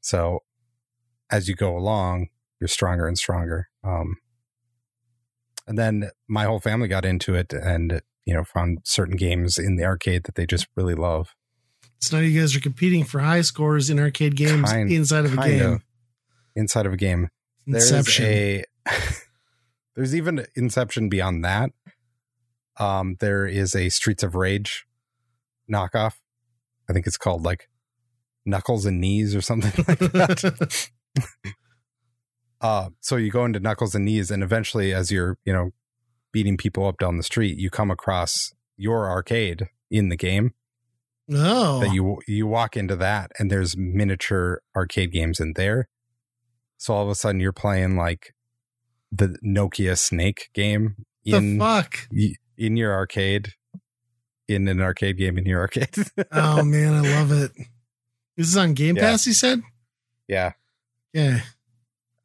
[0.00, 0.40] So
[1.30, 2.28] as you go along,
[2.60, 3.68] you're stronger and stronger.
[3.82, 4.16] Um,
[5.66, 9.76] and then my whole family got into it and you know found certain games in
[9.76, 11.34] the arcade that they just really love
[12.00, 15.32] So now you guys are competing for high scores in arcade games Kind- inside of
[15.34, 15.62] a game.
[15.72, 15.82] of
[16.56, 17.28] inside of a game.
[17.66, 18.24] There's Inception.
[18.26, 18.64] a
[19.96, 21.70] there's even inception beyond that.
[22.78, 24.86] Um there is a streets of rage
[25.70, 26.14] knockoff.
[26.88, 27.68] I think it's called like
[28.44, 30.88] knuckles and knees or something like that.
[32.60, 35.70] Uh so you go into knuckles and knees and eventually as you're you know
[36.32, 40.52] beating people up down the street you come across your arcade in the game.
[41.32, 41.80] Oh.
[41.80, 45.88] that you you walk into that and there's miniature arcade games in there
[46.78, 48.34] so all of a sudden you're playing like
[49.12, 52.08] the nokia snake game in the fuck?
[52.58, 53.52] in your arcade
[54.48, 55.94] in an arcade game in your arcade
[56.32, 57.52] Oh man, I love it.
[58.36, 59.02] This is on Game Yeah.
[59.12, 59.62] Pass, you said?
[60.28, 60.52] yeah
[61.12, 61.40] Yeah.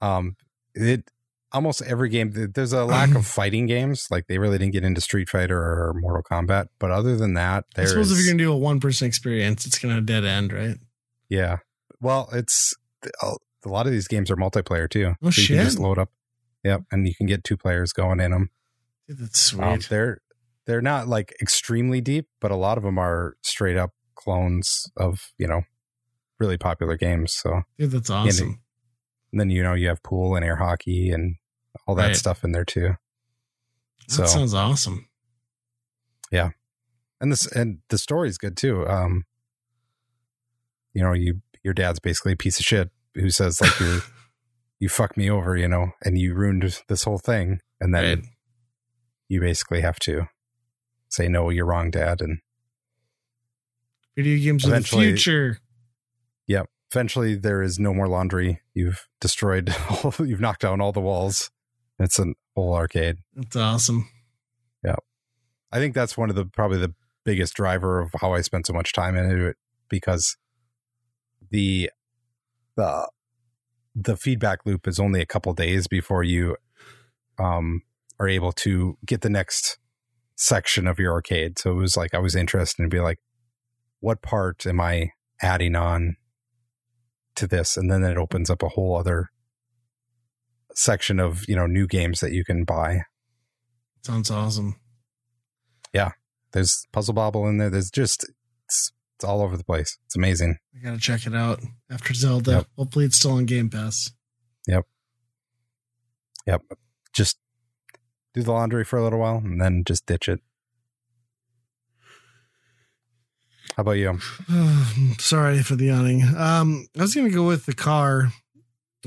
[0.02, 0.36] um
[0.76, 1.10] it
[1.52, 5.02] almost every game there's a lack of fighting games like they really didn't get into
[5.02, 8.44] street fighter or mortal kombat but other than that I there's suppose if you're gonna
[8.44, 10.78] do a one person experience, it's gonna dead end, right?
[11.30, 11.58] yeah
[12.02, 12.74] well it's
[13.66, 15.16] a lot of these games are multiplayer too.
[15.22, 16.10] Oh, so you can just load up.
[16.64, 18.50] Yep and you can get two players going in them
[19.08, 19.64] Dude, that's sweet.
[19.64, 20.20] um, they're
[20.66, 25.32] they're not like extremely deep but a lot of them are straight up clones of
[25.38, 25.62] you know
[26.38, 27.62] really popular games so.
[27.78, 28.60] Dude, that's awesome.
[29.32, 31.36] and then you know you have pool and air hockey and
[31.88, 32.16] all that Right.
[32.18, 32.96] stuff in there too.
[34.10, 35.08] So that sounds awesome.
[36.32, 36.50] Yeah,
[37.22, 38.86] and this and the story's good too.
[38.86, 39.24] Um
[40.94, 44.02] you know you your dad's basically a piece of shit who says like you
[44.80, 48.26] you fucked me over, you know, and you ruined this whole thing, and then Right.
[49.28, 50.28] you basically have to
[51.10, 52.40] say no, you're wrong, Dad, and
[54.16, 55.60] Video games of the future.
[56.48, 56.68] Yep.
[56.92, 58.60] Eventually, there is no more laundry.
[58.74, 61.52] You've destroyed, all, you've knocked down all the walls.
[62.00, 63.18] It's an whole arcade.
[63.36, 64.10] That's awesome.
[64.84, 64.96] Yeah,
[65.72, 66.94] I think that's one of the probably the
[67.24, 69.58] biggest driver of how I spent so much time into it
[69.90, 70.36] because
[71.52, 71.90] the
[72.80, 73.10] the
[73.96, 76.56] the feedback loop is only a couple days before you
[77.38, 77.82] um
[78.20, 79.78] are able to get the next
[80.36, 81.60] section of your arcade.
[81.60, 83.20] So it was like I was interested in be like,
[84.00, 85.12] what part am I
[85.42, 86.16] adding on
[87.36, 87.76] to this?
[87.76, 89.30] And then it opens up a whole other
[90.76, 93.02] section of, you know, new games that you can buy.
[94.06, 94.80] Sounds awesome.
[95.94, 96.12] Yeah,
[96.54, 97.70] there's Puzzle Bobble in there.
[97.70, 98.26] There's just
[99.20, 99.98] it's, all over the place.
[100.06, 100.58] It's amazing.
[100.76, 101.62] I gotta check it out
[101.92, 102.52] after Zelda.
[102.52, 102.68] Yep.
[102.78, 104.12] Hopefully, it's still on Game Pass.
[104.68, 104.86] Yep.
[106.48, 106.62] Yep.
[107.14, 107.38] Just
[108.34, 110.40] do the laundry for a little while and then just ditch it.
[113.76, 114.20] How about you?
[115.20, 116.24] Sorry for the yawning.
[116.38, 118.32] Um, I was gonna go with the car,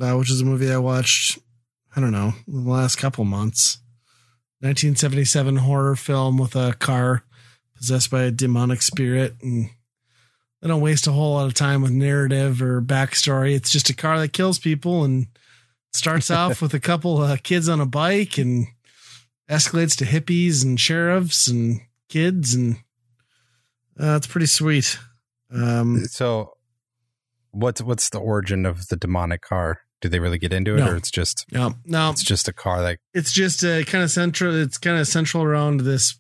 [0.01, 1.39] uh, which is a movie I watched.
[1.97, 3.79] I don't know the last couple months.
[4.61, 7.25] 1977 horror film with a car
[7.77, 9.71] possessed by a demonic spirit, and
[10.63, 13.55] they don't waste a whole lot of time with narrative or backstory.
[13.55, 15.27] It's just a car that kills people and
[15.93, 18.69] starts off with a couple uh, kids on a bike and
[19.51, 22.77] escalates to hippies and sheriffs and kids, and
[24.01, 24.99] uh, it's pretty sweet.
[25.53, 26.53] Um, So
[27.51, 29.81] what's what's the origin of the demonic car?
[30.01, 30.93] Do they really get into it No.
[30.93, 34.11] or it's just no, no, it's just a car that it's just a kind of
[34.11, 34.55] central.
[34.55, 36.19] It's kind of central around this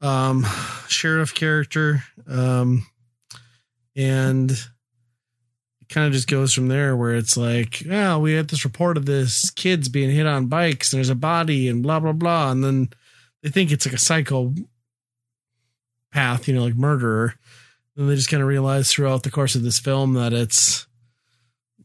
[0.00, 0.46] um,
[0.88, 2.86] sheriff character, um,
[3.96, 6.96] and it kind of just goes from there.
[6.96, 10.92] Where it's like, oh, we had this report of this kids being hit on bikes,
[10.92, 12.90] and there's a body, and blah blah blah, and then
[13.42, 14.54] they think it's like a psycho
[16.12, 17.34] path, you know, like murderer.
[17.96, 20.86] And they just kind of realize throughout the course of this film that it's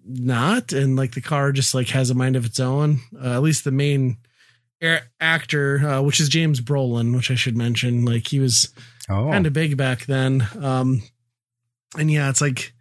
[0.06, 0.72] not.
[0.72, 3.00] And like the car just like has a mind of its own.
[3.20, 4.18] Uh, at least the main
[5.20, 8.06] actor uh, which is james brolin which i should mention.
[8.06, 8.72] Like he was
[9.10, 9.30] oh.
[9.32, 10.48] kind of big back then.
[10.62, 11.02] Um
[11.98, 12.74] and yeah it's like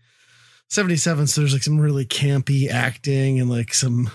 [0.69, 4.11] 77 so there's like some really campy acting and like some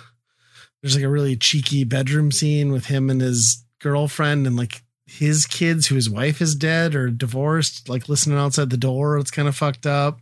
[0.82, 5.46] there's like a really cheeky bedroom scene with him and his girlfriend and like his
[5.46, 9.18] kids who his wife is dead or divorced like listening outside the door.
[9.18, 10.20] It's kind of fucked up.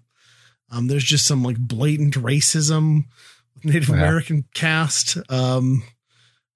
[0.72, 3.06] Um there's just some like blatant racism
[3.56, 3.96] with native Yeah.
[3.96, 5.18] american cast.
[5.30, 5.84] Um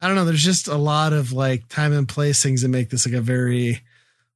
[0.01, 2.89] i don't know there's just a lot of like time and place things that make
[2.89, 3.81] this like a very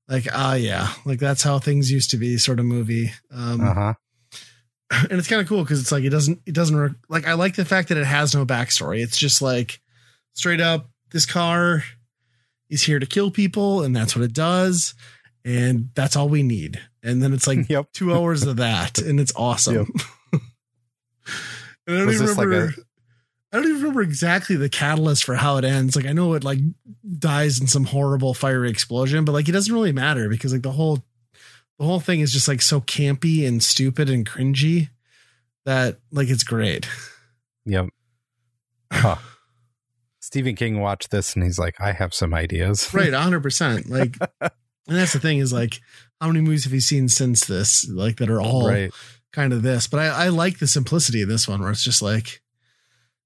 [0.09, 3.93] like ah yeah like that's how things used to be sort of movie um uh-huh.
[5.09, 7.33] and it's kind of cool because it's like it doesn't it doesn't re- like I
[7.33, 9.03] like the fact that it has no backstory.
[9.03, 9.81] It's just like
[10.33, 11.83] straight up this car
[12.69, 14.93] is here to kill people, and that's what it does,
[15.43, 16.79] and that's all we need.
[17.03, 17.87] And then it's like Yep.
[17.93, 19.91] two hours of that, and it's awesome.
[20.31, 20.41] and
[21.87, 22.73] I don't Was even like remember.
[22.77, 22.83] a-
[23.51, 25.95] I don't even remember exactly the catalyst for how it ends.
[25.95, 26.59] Like I know it like
[27.17, 30.71] dies in some horrible fiery explosion, but like it doesn't really matter because like the
[30.71, 31.03] whole
[31.79, 34.89] the whole thing is just like so campy and stupid and cringy
[35.65, 36.87] that like it's great.
[37.65, 37.89] Yep.
[38.91, 39.15] Huh.
[40.19, 42.89] Stephen King watched this and he's like, I have some ideas.
[42.93, 43.89] Right, hundred percent.
[43.89, 44.51] Like and
[44.87, 45.79] that's the thing is like
[46.19, 47.87] how many movies have you seen since this?
[47.89, 48.91] Like that are all right.
[49.31, 49.87] kind of this.
[49.87, 52.41] But I, I like the simplicity of this one where it's just like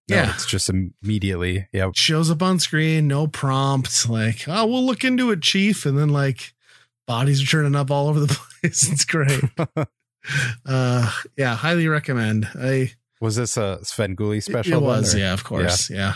[0.10, 0.34] No, Yeah.
[0.34, 1.68] it's just immediately.
[1.72, 1.92] Yeah.
[1.96, 5.86] shows up on screen, no prompt, like, oh, we'll look into it, chief.
[5.86, 6.54] And then like
[7.08, 8.28] bodies are turning up all over the
[8.62, 8.92] place.
[8.92, 9.42] It's great.
[10.66, 12.48] uh yeah, highly recommend.
[12.60, 14.74] I Was this a Svengoolie special?
[14.74, 15.90] It then, was, or- yeah, of course.
[15.90, 16.16] Yeah.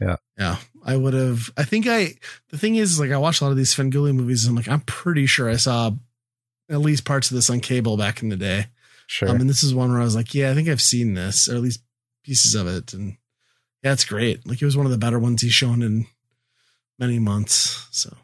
[0.00, 0.16] Yeah.
[0.38, 0.56] Yeah.
[0.84, 2.14] I would have I think I
[2.50, 4.68] the thing is like I watched a lot of these Svengoolie movies and I'm like,
[4.68, 5.90] I'm pretty sure I saw
[6.68, 8.66] at least parts of this on cable back in the day.
[9.08, 9.28] Sure.
[9.28, 11.48] Um, and this is one where I was like, yeah, I think I've seen this,
[11.48, 11.80] or at least
[12.26, 12.92] pieces of it.
[12.92, 13.16] And
[13.82, 14.46] yeah, it's great.
[14.46, 16.06] Like it was one of the better ones he's shown in
[16.98, 17.86] many months.
[17.92, 18.14] So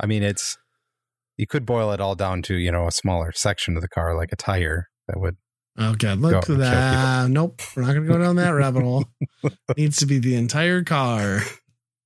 [0.00, 0.58] I mean, it's
[1.36, 4.16] you could boil it all down to you know a smaller section of the car,
[4.16, 5.36] like a tire that would.
[5.78, 7.30] oh god, look at that.
[7.30, 7.62] Nope.
[7.76, 9.04] We're not gonna go down that rabbit hole.
[9.76, 11.42] Needs to be the entire car.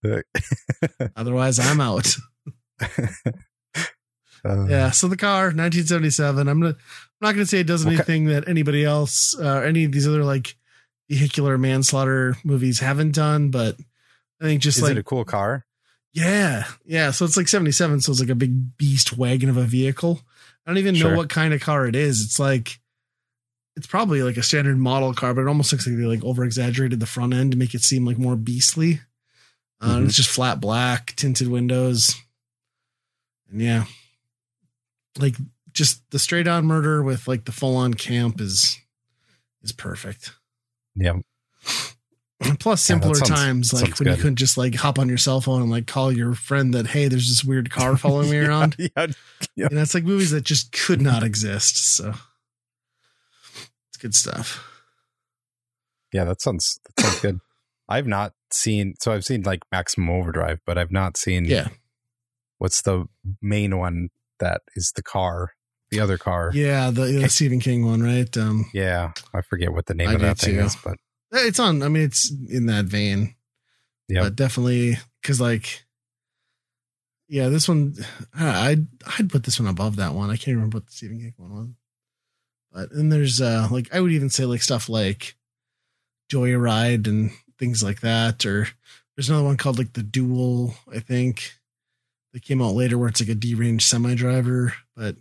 [1.17, 2.15] Otherwise I'm out.
[4.45, 4.93] Uh, Yeah.
[4.93, 6.47] So the car, 1977.
[6.49, 6.77] I'm gonna.
[7.21, 7.95] I'm not gonna say it does Okay.
[7.97, 10.57] anything that anybody else, uh, any of these other like
[11.09, 13.77] vehicular manslaughter movies haven't done, but
[14.41, 15.65] I think just Is like it a cool car?
[16.13, 17.11] yeah, yeah.
[17.11, 18.01] So it's like 77.
[18.01, 20.21] So it's like a big beast wagon of a vehicle.
[20.67, 22.23] I don't even know what kind of car it is.
[22.25, 22.79] It's like
[23.77, 26.45] it's probably like a standard model car, but it almost looks like they like over
[26.45, 29.01] exaggerated the front end to make it seem like more beastly.
[29.81, 30.07] Uh, Mhm.
[30.07, 32.15] It's just flat black, tinted windows,
[33.51, 33.85] and yeah,
[35.19, 35.37] like
[35.79, 38.79] just the straight on murder with like the full on camp is
[39.63, 40.33] is perfect.
[40.95, 41.15] Yeah.
[42.41, 45.19] And plus Yeah, simpler sounds- times like when you couldn't just like hop on your
[45.19, 48.39] cell phone and like call your friend that hey there's this weird car following me
[48.47, 49.07] around yeah.
[49.57, 52.15] you know it's like movies that just could not exist so
[53.89, 54.65] it's good stuff
[56.13, 57.41] Yeah, that sounds that sounds good.
[57.89, 61.69] I've not seen so I've seen like Maximum Overdrive, but I've not seen yeah
[62.59, 63.07] what's the
[63.43, 64.09] main one
[64.41, 65.53] that is the car,
[65.91, 66.51] the other car.
[66.55, 70.15] yeah the, the Stephen King one right um Yeah, I forget what the name I
[70.15, 70.61] of that thing too.
[70.63, 70.97] is, but
[71.33, 73.35] it's on I mean it's in that vein
[74.09, 74.23] Yep.
[74.23, 75.85] but definitely because like
[77.29, 77.95] yeah this one
[78.35, 78.87] I- I'd
[79.19, 81.51] I'd put this one above that one I can't remember what the Stephen King one
[81.53, 81.69] was
[82.73, 85.37] but and there's uh like I would even say like stuff like
[86.33, 88.69] Joyride and things like that or
[89.17, 91.53] there's another one called like the Duel I think
[92.33, 95.17] that came out later where it's like a deranged semi driver but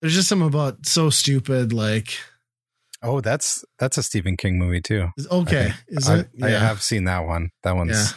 [0.00, 2.16] there's just something about so stupid like
[3.02, 5.08] oh, that's that's a Stephen King movie too.
[5.30, 7.50] okay is I, it I have seen that one.
[7.62, 8.08] That one's yeah yeah,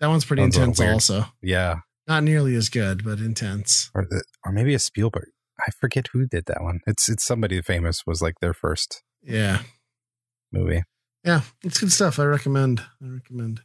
[0.00, 1.76] that one's pretty a intense Also, yeah,
[2.06, 3.90] not nearly as good, but intense.
[3.94, 4.06] or
[4.44, 5.28] or maybe a Spielberg.
[5.60, 6.80] I forget who did that one.
[6.86, 9.60] It's it's somebody famous was like their first Yeah.
[10.52, 10.84] movie.
[11.22, 11.42] Yeah.
[11.62, 12.18] It's good stuff.
[12.18, 12.80] I recommend.
[13.02, 13.60] I recommend.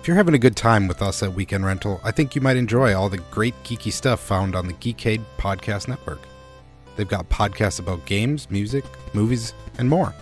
[0.00, 2.56] If you're having a good time with us at Weekend Rental, I think you might
[2.56, 6.22] enjoy all the great geeky stuff found on the Geekade Podcast Network.
[6.96, 10.14] They've got podcasts about games, music, movies, and more.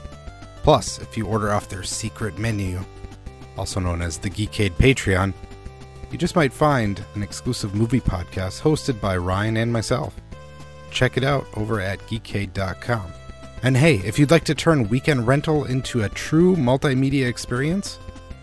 [0.65, 2.81] Plus, if you order off their secret menu,
[3.57, 5.33] also known as the Geekade Patreon,
[6.11, 10.21] you just might find an exclusive movie podcast hosted by Ryan and myself.
[10.91, 13.13] Check it out over at geekade.com.
[13.63, 18.01] And hey, if you'd like to turn Weekend Rental into a true multimedia experience,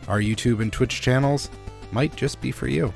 [0.08, 1.50] our YouTube and Twitch channels
[1.92, 2.94] might just be for you.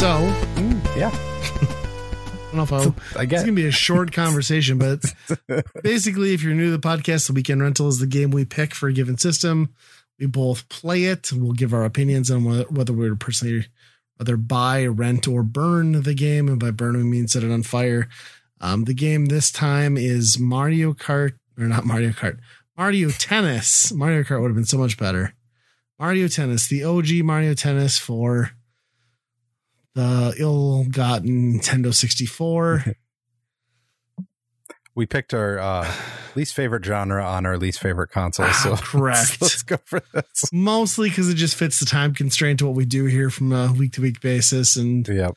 [0.00, 0.16] So,
[0.56, 2.94] hmm, yeah, I don't know if I'll.
[3.20, 5.04] I guess It's gonna be a short conversation, but
[5.82, 8.74] basically, if you're new to the podcast, the weekend rental is the game we pick
[8.74, 9.74] for a given system.
[10.20, 11.32] We both play it.
[11.32, 13.66] We'll give our opinions on whether, we would personally
[14.18, 16.46] whether buy, rent, or burn the game.
[16.46, 18.06] And by burn, we mean set it on fire.
[18.60, 22.38] Um, the game this time is Mario Kart, or not Mario Kart,
[22.76, 23.92] Mario Tennis.
[23.92, 25.34] Mario Kart would have been so much better.
[25.98, 28.50] Mario Tennis, the OG Mario Tennis for
[29.94, 32.84] the ill-gotten Nintendo 64.
[35.00, 35.90] we picked our uh,
[36.36, 38.44] least favorite genre on our least favorite console.
[38.46, 39.40] Ah, So correct.
[39.40, 40.52] Let's, go for this.
[40.52, 43.72] mostly because it just fits the time constraint to what we do here from a
[43.72, 44.76] week to week basis.
[44.76, 45.30] And Yeah,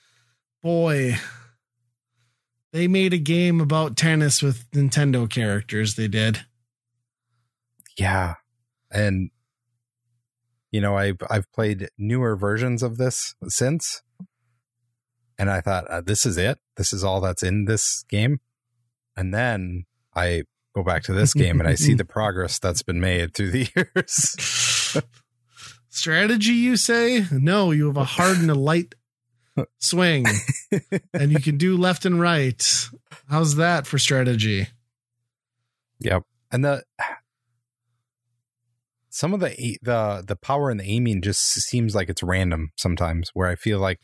[0.62, 1.16] boy,
[2.74, 5.96] they made a game about tennis with Nintendo characters.
[5.96, 6.42] They did.
[7.98, 8.36] yeah,
[8.92, 9.30] and
[10.72, 14.02] you know, I've I've played newer versions of this since,
[15.40, 16.60] and I thought uh, this is it.
[16.76, 18.42] This is all that's in this game,
[19.16, 19.86] and then
[20.16, 20.44] I
[20.76, 23.70] go back to this game and I see the progress that's been made through the
[23.76, 24.98] years.
[25.90, 27.26] Strategy, you say?
[27.32, 28.96] No, you have a hard and a light
[29.80, 30.26] swing,
[31.14, 32.90] and you can do left and right.
[33.30, 34.68] How's that for strategy?
[36.00, 36.24] Yep.
[36.52, 36.84] And the
[39.10, 43.30] some of the the the power and the aiming just seems like it's random sometimes
[43.36, 44.00] where I feel like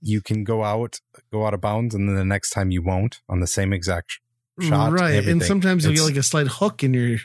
[0.00, 1.00] you can go out
[1.32, 4.20] go out of bounds and then the next time you won't on the same exact
[4.60, 5.14] shot right.
[5.14, 5.32] everything.
[5.32, 7.18] And sometimes you'll get like a slight hook in your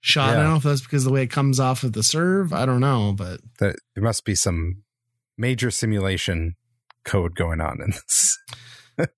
[0.00, 0.30] shot.
[0.30, 2.52] I don't know if that's because of the way it comes off of the serve.
[2.52, 4.82] I don't know, but there, there must be some
[5.38, 6.56] major simulation
[7.04, 8.38] code going on in this.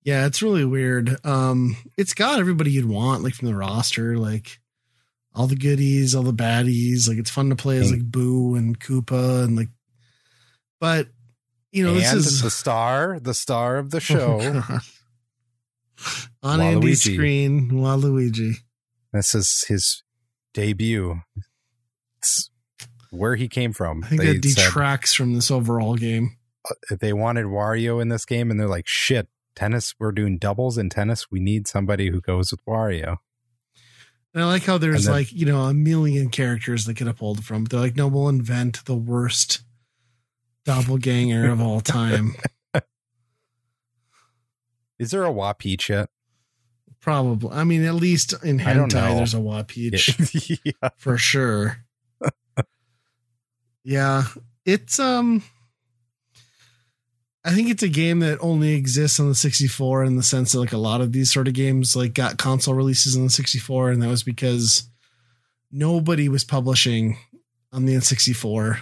[0.03, 1.17] Yeah, it's really weird.
[1.25, 4.59] Um, it's got everybody you'd want, like from the roster, like
[5.35, 7.09] all the goodies, all the baddies.
[7.09, 9.67] Like it's fun to play as like Boo and Koopa and like.
[10.79, 11.09] But
[11.75, 14.63] you know, this and is the star, the star of the Oh, show.
[16.43, 17.71] On Andy's screen.
[17.71, 18.55] Waluigi.
[19.13, 20.03] this is his
[20.53, 21.21] debut.
[22.19, 22.49] It's
[23.11, 24.03] where he came from.
[24.03, 26.37] I think They that said- detracts from this overall game.
[26.69, 30.77] Uh, they wanted Wario in this game, and they're like, "Shit, tennis, we're doing doubles
[30.77, 31.27] in tennis.
[31.31, 33.17] We need somebody who goes with Wario.
[34.33, 37.45] And I like how there's then- like, you know, a million characters that get pulled
[37.45, 37.63] from.
[37.63, 39.61] But they're like, no, we'll invent the worst
[40.65, 42.35] doppelganger of all time.
[44.99, 46.09] Is there a Wa yet?
[47.01, 47.51] Probably.
[47.51, 49.63] I mean, at least in hentai, there's a Wa
[50.63, 50.89] yeah.
[50.97, 51.77] for sure.
[53.83, 54.23] yeah.
[54.65, 55.43] It's, um,
[57.43, 60.59] I think it's a game that only exists on the 64 in the sense that
[60.59, 63.91] like a lot of these sort of games like got console releases on the 64
[63.91, 64.89] and that was because
[65.71, 67.19] nobody was publishing
[67.71, 68.79] on the N64.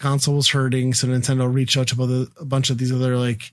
[0.00, 3.52] Console was hurting, so Nintendo reached out to other, a bunch of these other like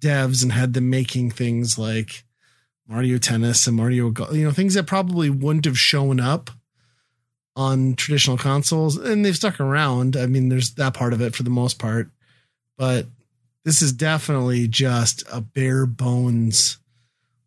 [0.00, 2.24] devs and had them making things like
[2.86, 6.50] Mario Tennis and Mario, Go- you know, things that probably wouldn't have shown up
[7.56, 10.16] on traditional consoles, and they've stuck around.
[10.16, 12.08] I mean, there's that part of it for the most part,
[12.76, 13.06] but
[13.64, 16.78] this is definitely just a bare bones.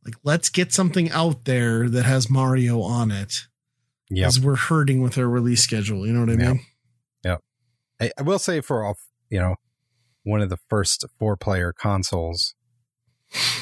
[0.05, 3.47] Like, let's get something out there that has Mario on it
[4.09, 4.17] Yep.
[4.17, 6.05] because we're hurting with our release schedule.
[6.07, 6.53] You know what I Yep.
[6.55, 6.65] mean?
[8.01, 8.97] I, I will say for all,
[9.29, 9.55] you know,
[10.23, 12.55] one of the first four player consoles,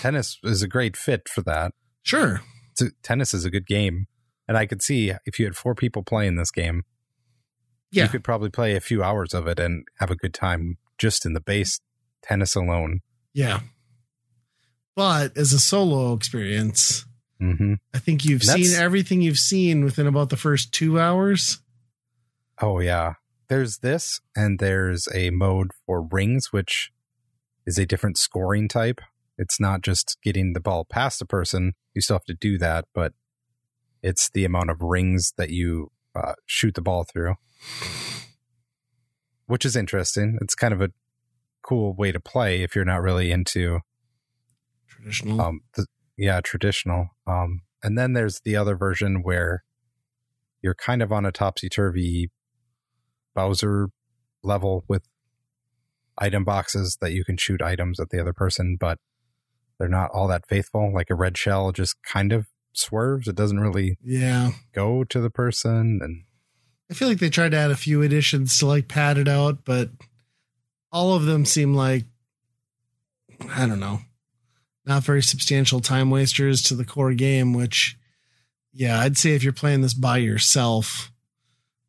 [0.01, 1.73] tennis is a great fit for that.
[2.03, 2.41] Sure.
[2.71, 4.07] It's tennis is a good game.
[4.47, 6.83] And I could see if you had four people playing this game,
[7.91, 8.03] Yeah.
[8.03, 11.25] you could probably play a few hours of it and have a good time just
[11.25, 11.79] in the base
[12.23, 13.01] tennis alone.
[13.33, 13.59] Yeah.
[14.95, 17.05] But as a solo experience,
[17.39, 21.59] hmm I think you've seen everything you've seen within about the first two hours.
[22.61, 23.13] Oh yeah.
[23.49, 26.91] There's this and there's a mode for rings which
[27.65, 29.01] is a different scoring type.
[29.37, 31.73] It's not just getting the ball past a person.
[31.95, 33.13] You still have to do that, but
[34.03, 37.35] it's the amount of rings that you uh, shoot the ball through.
[39.47, 40.37] Which is interesting.
[40.41, 40.91] It's kind of a
[41.63, 43.79] cool way to play if you're not really into
[44.87, 45.41] Traditional.
[45.41, 45.85] um the,
[46.17, 49.63] yeah traditional um and then there's the other version where
[50.61, 52.29] you're kind of on a topsy-turvy
[53.35, 53.89] bowser
[54.43, 55.03] level with
[56.17, 58.97] item boxes that you can shoot items at the other person but
[59.77, 63.59] they're not all that faithful like a red shell just kind of swerves it doesn't
[63.59, 64.51] really yeah.
[64.73, 66.23] go to the person and
[66.89, 69.63] I feel like they tried to add a few additions to like pad it out,
[69.63, 69.89] but
[70.91, 72.05] all of them seem like
[73.51, 73.99] I don't know,
[74.85, 77.53] not very substantial time wasters to the core game.
[77.53, 77.95] Which,
[78.73, 81.11] yeah, I'd say if you're playing this by yourself,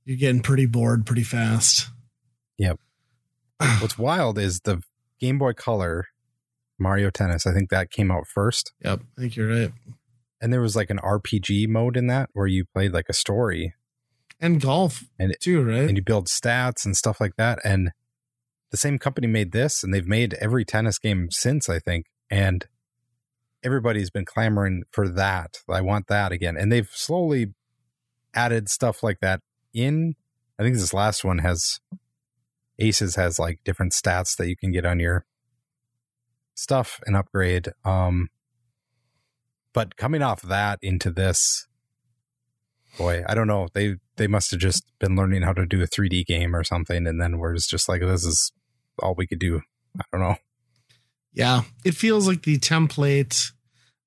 [0.04, 1.88] you're getting pretty bored pretty fast.
[2.58, 2.78] Yep.
[3.80, 4.82] What's wild is the
[5.18, 6.06] game boy color
[6.78, 9.70] mario tennis i think that came out first Yep, I think you're right.
[10.40, 13.74] and there was like an rpg mode in that where you played like a story
[14.40, 15.86] And golf And it- too, right?
[15.86, 17.58] and you build stats and stuff like that.
[17.64, 17.90] And
[18.70, 22.06] the same company made this, and they've made every tennis game since, I think.
[22.30, 22.64] And
[23.62, 25.58] everybody's been clamoring for that.
[25.68, 26.56] I want that again.
[26.56, 27.52] And they've slowly
[28.32, 29.40] added stuff like that
[29.72, 30.14] in.
[30.58, 31.80] I think this last one has
[32.78, 35.24] Aces has like different stats that you can get on your
[36.54, 37.68] stuff and upgrade.
[37.84, 38.28] Um,
[39.72, 41.66] but coming off that into this,
[42.98, 43.68] boy, I don't know.
[43.72, 47.06] They they must have just been learning how to do a 3D game or something,
[47.06, 48.52] and then we're just like, this is
[49.02, 49.60] all we could do.
[49.98, 50.36] I don't know.
[51.32, 53.52] Yeah, it feels like the template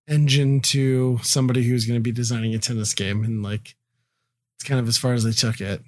[0.08, 3.76] engine to somebody who's going to be designing a tennis game, and like
[4.56, 5.82] it's kind of as far as they took it.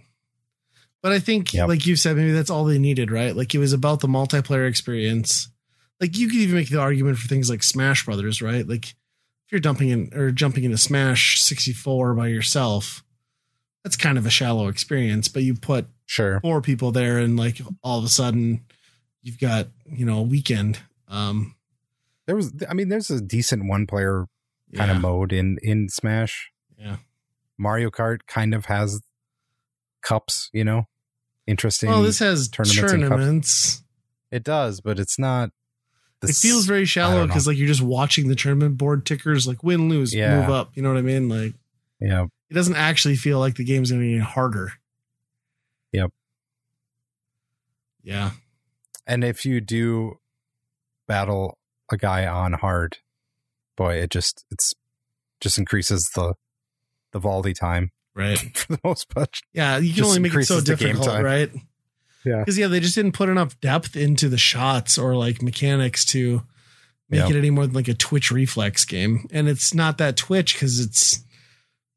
[1.02, 1.68] But I think, Yep.
[1.68, 3.36] like you said, maybe that's all they needed, right?
[3.36, 5.50] Like it was about the multiplayer experience.
[6.02, 8.68] Like you could even make the argument for things like Smash Brothers, right?
[8.68, 13.04] Like if you're dumping in or jumping into Smash 64 by yourself,
[13.84, 15.28] that's kind of a shallow experience.
[15.28, 16.40] But you put Sure.
[16.42, 18.62] four people there and like all of a sudden
[19.22, 21.56] you've got you know a weekend um
[22.28, 24.26] There was, I mean, there's a decent one player
[24.76, 26.52] kind yeah, of mode in in Smash.
[26.78, 26.98] yeah
[27.58, 29.02] Mario Kart kind of has
[30.02, 30.88] cups, you know,
[31.48, 31.90] interesting.
[31.90, 33.82] well this has tournaments tournaments
[34.32, 35.52] it does, but it's not.
[36.20, 39.64] the it feels very shallow because like you're just watching the tournament board tickers like
[39.64, 40.42] win lose Yeah.
[40.42, 41.54] move up you know what i mean like
[42.02, 42.26] yeah.
[42.50, 44.74] it doesn't actually feel like the game's gonna be harder
[45.94, 46.12] Yep.
[48.04, 48.32] yeah
[49.08, 50.20] And if you do
[51.08, 51.58] battle
[51.92, 52.98] a guy on hard,
[53.78, 54.74] boy, it just it's
[55.40, 56.34] just increases the
[57.16, 59.40] the volley time right for the most part.
[59.54, 61.50] yeah you can Just only make it so difficult right
[62.26, 62.40] Yeah.
[62.40, 66.42] because yeah they just didn't put enough depth into the shots or like mechanics to
[67.10, 67.30] make Yeah.
[67.30, 70.80] it any more than like a twitch reflex game and it's not that twitch because
[70.80, 71.24] it's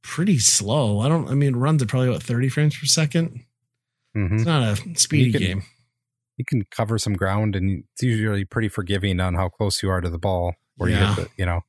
[0.02, 3.40] pretty slow i don't i mean it runs at probably about 30 frames per second
[4.14, 5.62] hmm it's not a speedy You can- game
[6.38, 10.00] You can cover some ground, and it's usually pretty forgiving on how close you are
[10.00, 10.54] to the ball.
[10.76, 11.10] where Yeah.
[11.10, 11.60] you get the, you know,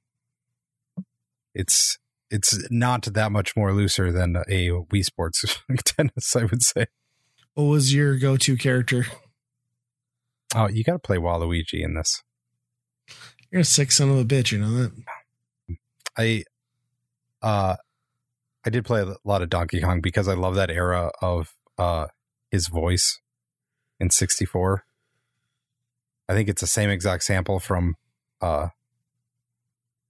[1.55, 1.97] it's
[2.31, 6.85] it's not that much more looser than a Wii Sports tennis, I would say.
[7.55, 9.05] What was your go-to character?
[10.55, 12.23] Oh, you got to play Waluigi in this.
[13.51, 14.51] You're a sick son of a bitch.
[14.51, 14.91] You know that.
[16.17, 16.43] I
[17.41, 17.75] uh
[18.65, 22.07] I did play a lot of Donkey Kong because I love that era of uh
[22.51, 23.19] his voice
[23.99, 24.83] in 64.
[26.27, 27.95] I think it's the same exact sample from
[28.41, 28.69] uh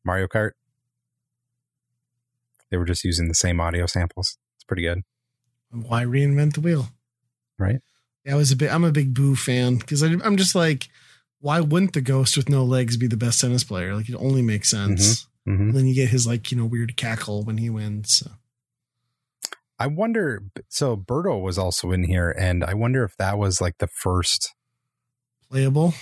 [0.03, 0.51] Mario Kart.
[2.71, 4.37] They were just using the same audio samples.
[4.57, 5.01] It's pretty good.
[5.71, 6.87] Why reinvent the wheel?
[7.57, 7.79] Right.
[8.25, 8.71] Yeah, I was a bit.
[8.73, 10.89] I'm a big Boo fan because I'm just like,
[11.39, 13.95] why wouldn't the ghost with no legs be the best tennis player?
[13.95, 15.27] Like it only makes sense.
[15.45, 18.13] hmm And then you get his like you know weird cackle when he wins.
[18.13, 18.31] So.
[19.79, 23.77] I wonder so Birdo was also in here and I wonder if that was like
[23.77, 24.53] the first
[25.49, 25.93] Playable.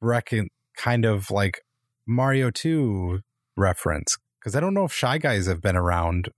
[0.00, 1.62] reckon kind of like
[2.06, 3.20] Mario 2
[3.56, 6.30] reference because I don't know if Shy Guys have been around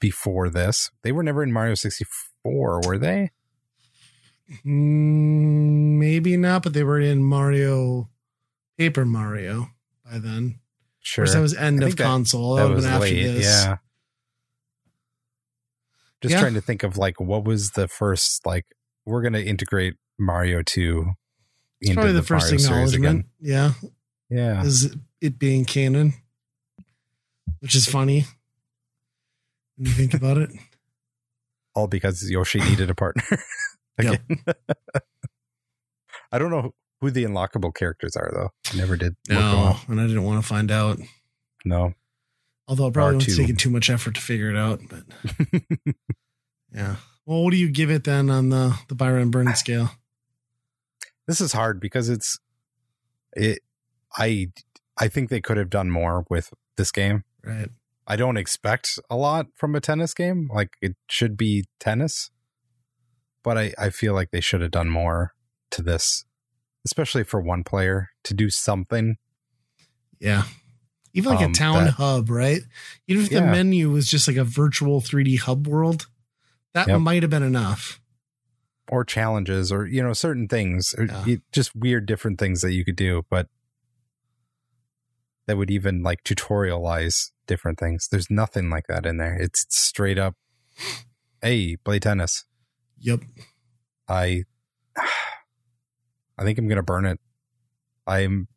[0.00, 0.90] before this.
[1.02, 3.30] They were never in Mario 64, were they?
[4.64, 8.08] Mm, maybe not, but they were in Mario,
[8.76, 9.68] Paper Mario
[10.04, 10.56] by then.
[11.00, 11.24] Sure.
[11.24, 12.56] Of that was end of that- console.
[12.56, 13.22] that That, was after late.
[13.22, 13.44] this.
[13.44, 13.76] Yeah.
[16.20, 16.40] Just Yeah.
[16.40, 18.66] trying to think of like what was the first like
[19.04, 21.12] we're going to integrate Mario 2
[21.80, 23.26] It's into probably the, the, first Mario acknowledgement.
[23.40, 23.72] Yeah,
[24.28, 24.62] Yeah.
[24.64, 26.14] is it being canon,
[27.60, 28.24] which is funny
[29.76, 30.50] when you think about it.
[31.74, 33.22] all because Yoshi needed a partner.
[33.98, 34.18] Again.
[36.32, 38.50] I don't know who the unlockable characters are though.
[38.72, 40.98] I never did No, and I didn't want to find out.
[41.64, 41.94] No.
[42.66, 43.36] Although it probably was R2.
[43.36, 44.80] taking too much effort to figure it out.
[44.90, 45.04] But
[46.72, 46.96] yeah.
[47.24, 49.90] Well, what do you give it then on the the Buy Rent Burn scale?
[51.28, 52.40] this is hard because it's
[53.34, 53.60] it
[54.16, 54.48] I
[54.98, 57.22] I think they could have done more with this game.
[57.44, 57.68] Right.
[58.06, 60.48] I don't expect a lot from a tennis game.
[60.52, 62.30] Like it should be tennis.
[63.44, 65.32] But I, I feel like they should have done more
[65.70, 66.24] to this,
[66.84, 69.16] especially for one player to do something.
[70.20, 70.44] Yeah.
[71.14, 72.60] Even like Um, a town that- hub, right?
[73.06, 76.06] Even if the menu was just like a virtual 3D hub world,
[76.74, 77.00] that Yep.
[77.00, 78.00] might have been enough.
[78.90, 81.36] or challenges or you know certain things Yeah.
[81.52, 83.46] just weird different things that you could do but
[85.48, 88.06] that would even like tutorialize different things.
[88.08, 89.34] There's nothing like that in there.
[89.34, 90.34] It's straight up
[91.42, 92.44] hey play tennis.
[93.00, 93.20] Yep.
[94.08, 94.44] i
[96.38, 97.18] i think i'm gonna burn it.
[98.06, 98.48] I'm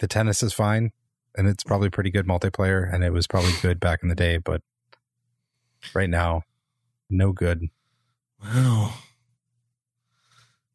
[0.00, 0.90] the tennis is fine
[1.36, 4.38] and it's probably pretty good multiplayer and it was probably good back in the day
[4.38, 4.62] but
[5.94, 6.42] right now
[7.08, 7.68] no good.
[8.42, 8.94] Wow.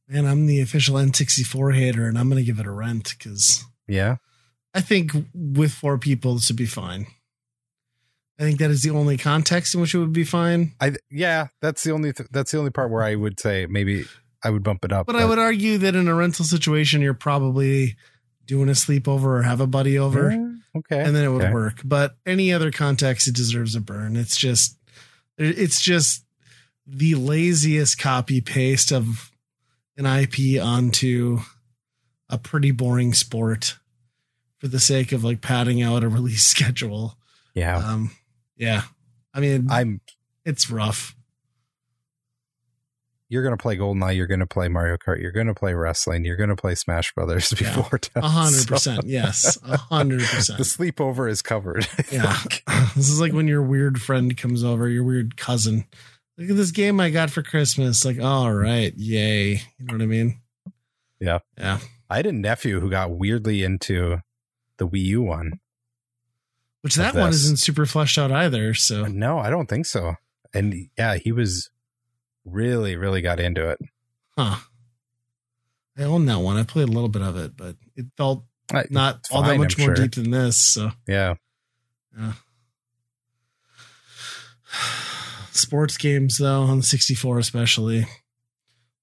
[0.07, 3.63] Man, I'm the official N64 hater and I'm going to give it a rent because
[3.87, 4.17] yeah
[4.75, 7.07] I think with four people, this would be fine.
[8.37, 10.73] I think that is the only context in which it would be fine.
[10.81, 14.03] I yeah, that's the only th- that's the only part where I would say maybe
[14.43, 15.05] I would bump it up.
[15.05, 17.95] But I would argue that in a rental situation, you're probably
[18.45, 20.31] doing a sleepover or have a buddy over.
[20.31, 21.53] Yeah, okay, and then it would okay.
[21.53, 21.79] work.
[21.85, 24.17] But any other context, it deserves a burn.
[24.17, 24.77] It's just,
[25.37, 26.25] it's just
[26.85, 29.31] the laziest copy paste of
[29.97, 31.39] an IP onto
[32.29, 33.77] a pretty boring sport
[34.59, 37.17] for the sake of like padding out a release schedule.
[37.53, 38.11] Yeah, Um,
[38.57, 38.81] yeah,
[39.33, 40.01] I mean, I'm.
[40.43, 41.15] it's rough.
[43.27, 44.15] You're gonna play GoldenEye.
[44.15, 45.19] You're gonna play Mario Kart.
[45.19, 46.25] You're gonna play wrestling.
[46.25, 51.29] You're gonna play Smash Brothers before A hundred so percent, yes, a hundred The sleepover
[51.29, 51.87] is covered.
[51.97, 52.33] I Yeah.
[52.33, 52.63] think.
[52.95, 55.85] This is like when your weird friend comes over, your weird cousin.
[56.37, 58.03] Look at this game I got for Christmas.
[58.03, 59.61] Like, all right, yay.
[59.79, 60.41] You know what I mean?
[61.19, 61.39] Yeah.
[61.57, 61.79] Yeah.
[62.09, 64.21] I had a nephew who got weirdly into
[64.77, 65.59] the Wii U one.
[66.81, 68.73] Which that one isn't super fleshed out either.
[68.75, 70.15] So uh, No, I don't think so.
[70.53, 71.69] And yeah, he was
[72.43, 73.79] really, really got into it.
[74.37, 74.57] huh.
[75.97, 76.57] I own that one.
[76.57, 78.43] I played a little bit of it, but it felt
[78.89, 80.05] not it's all that much I'm more sure.
[80.05, 80.57] deep than this.
[80.57, 81.35] So Yeah,
[82.17, 82.33] yeah.
[85.55, 88.01] Sports games though, on the 64 especially.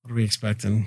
[0.02, 0.86] What are we expecting?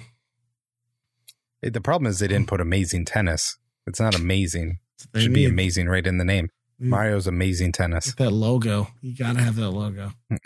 [1.64, 3.58] The problem is they didn't put amazing tennis.
[3.88, 4.78] It's not amazing.
[5.14, 6.50] It should be amazing right in the name.
[6.80, 6.88] Mm.
[6.88, 8.14] Mario's amazing tennis.
[8.16, 8.90] That logo.
[9.02, 10.12] You gotta have that logo.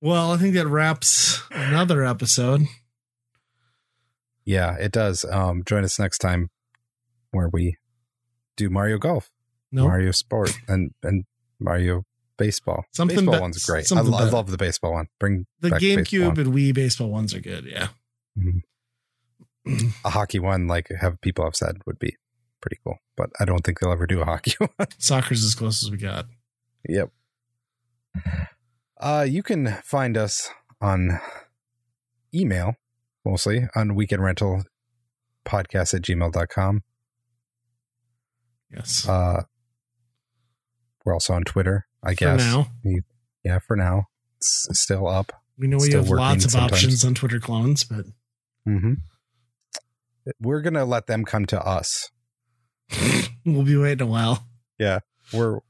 [0.00, 2.62] well, I think that wraps another episode.
[4.44, 5.24] Yeah, it does.
[5.24, 6.50] Um, join us next time
[7.30, 7.76] where we
[8.56, 9.30] do Mario Golf,
[9.70, 11.24] No, Mario Sport, and and
[11.60, 12.02] Mario
[12.38, 12.84] Baseball.
[12.92, 13.90] Something baseball be- one's great.
[13.92, 15.06] I, lo- I love the baseball one.
[15.20, 17.64] Bring the GameCube and Wii baseball ones are good.
[17.66, 17.88] Yeah.
[18.38, 18.62] Mhm.
[20.04, 22.16] a hockey one, like have people have said, would be
[22.60, 22.96] pretty cool.
[23.16, 24.88] But I don't think they'll ever do a hockey one.
[24.98, 26.26] Soccer's as close as we got.
[26.88, 27.10] Yep.
[29.00, 30.50] Uh, you can find us
[30.80, 31.20] on
[32.34, 32.74] email
[33.24, 34.64] mostly on weekend rental
[35.44, 36.82] podcast at gmail.com.
[38.74, 39.06] Yes.
[39.08, 39.42] Uh,
[41.04, 42.40] we're also on Twitter, I For guess.
[42.40, 42.66] now.
[43.44, 44.04] Yeah, for now.
[44.38, 45.32] It's still up.
[45.58, 46.72] We know we have lots of sometimes.
[46.72, 48.06] options on Twitter clones, but
[48.68, 48.94] Mm-hmm.
[50.40, 52.10] We're going to let them come to us.
[53.44, 54.46] we'll be waiting a while.
[54.78, 55.00] Yeah,
[55.32, 55.60] we're.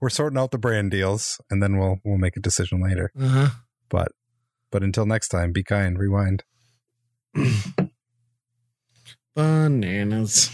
[0.00, 3.10] We're sorting out the brand deals, and then we'll we'll make a decision later.
[3.20, 3.48] Uh huh.
[3.90, 4.12] But
[4.70, 5.98] but until next time, be kind.
[5.98, 6.44] Rewind.
[9.34, 10.50] Bananas.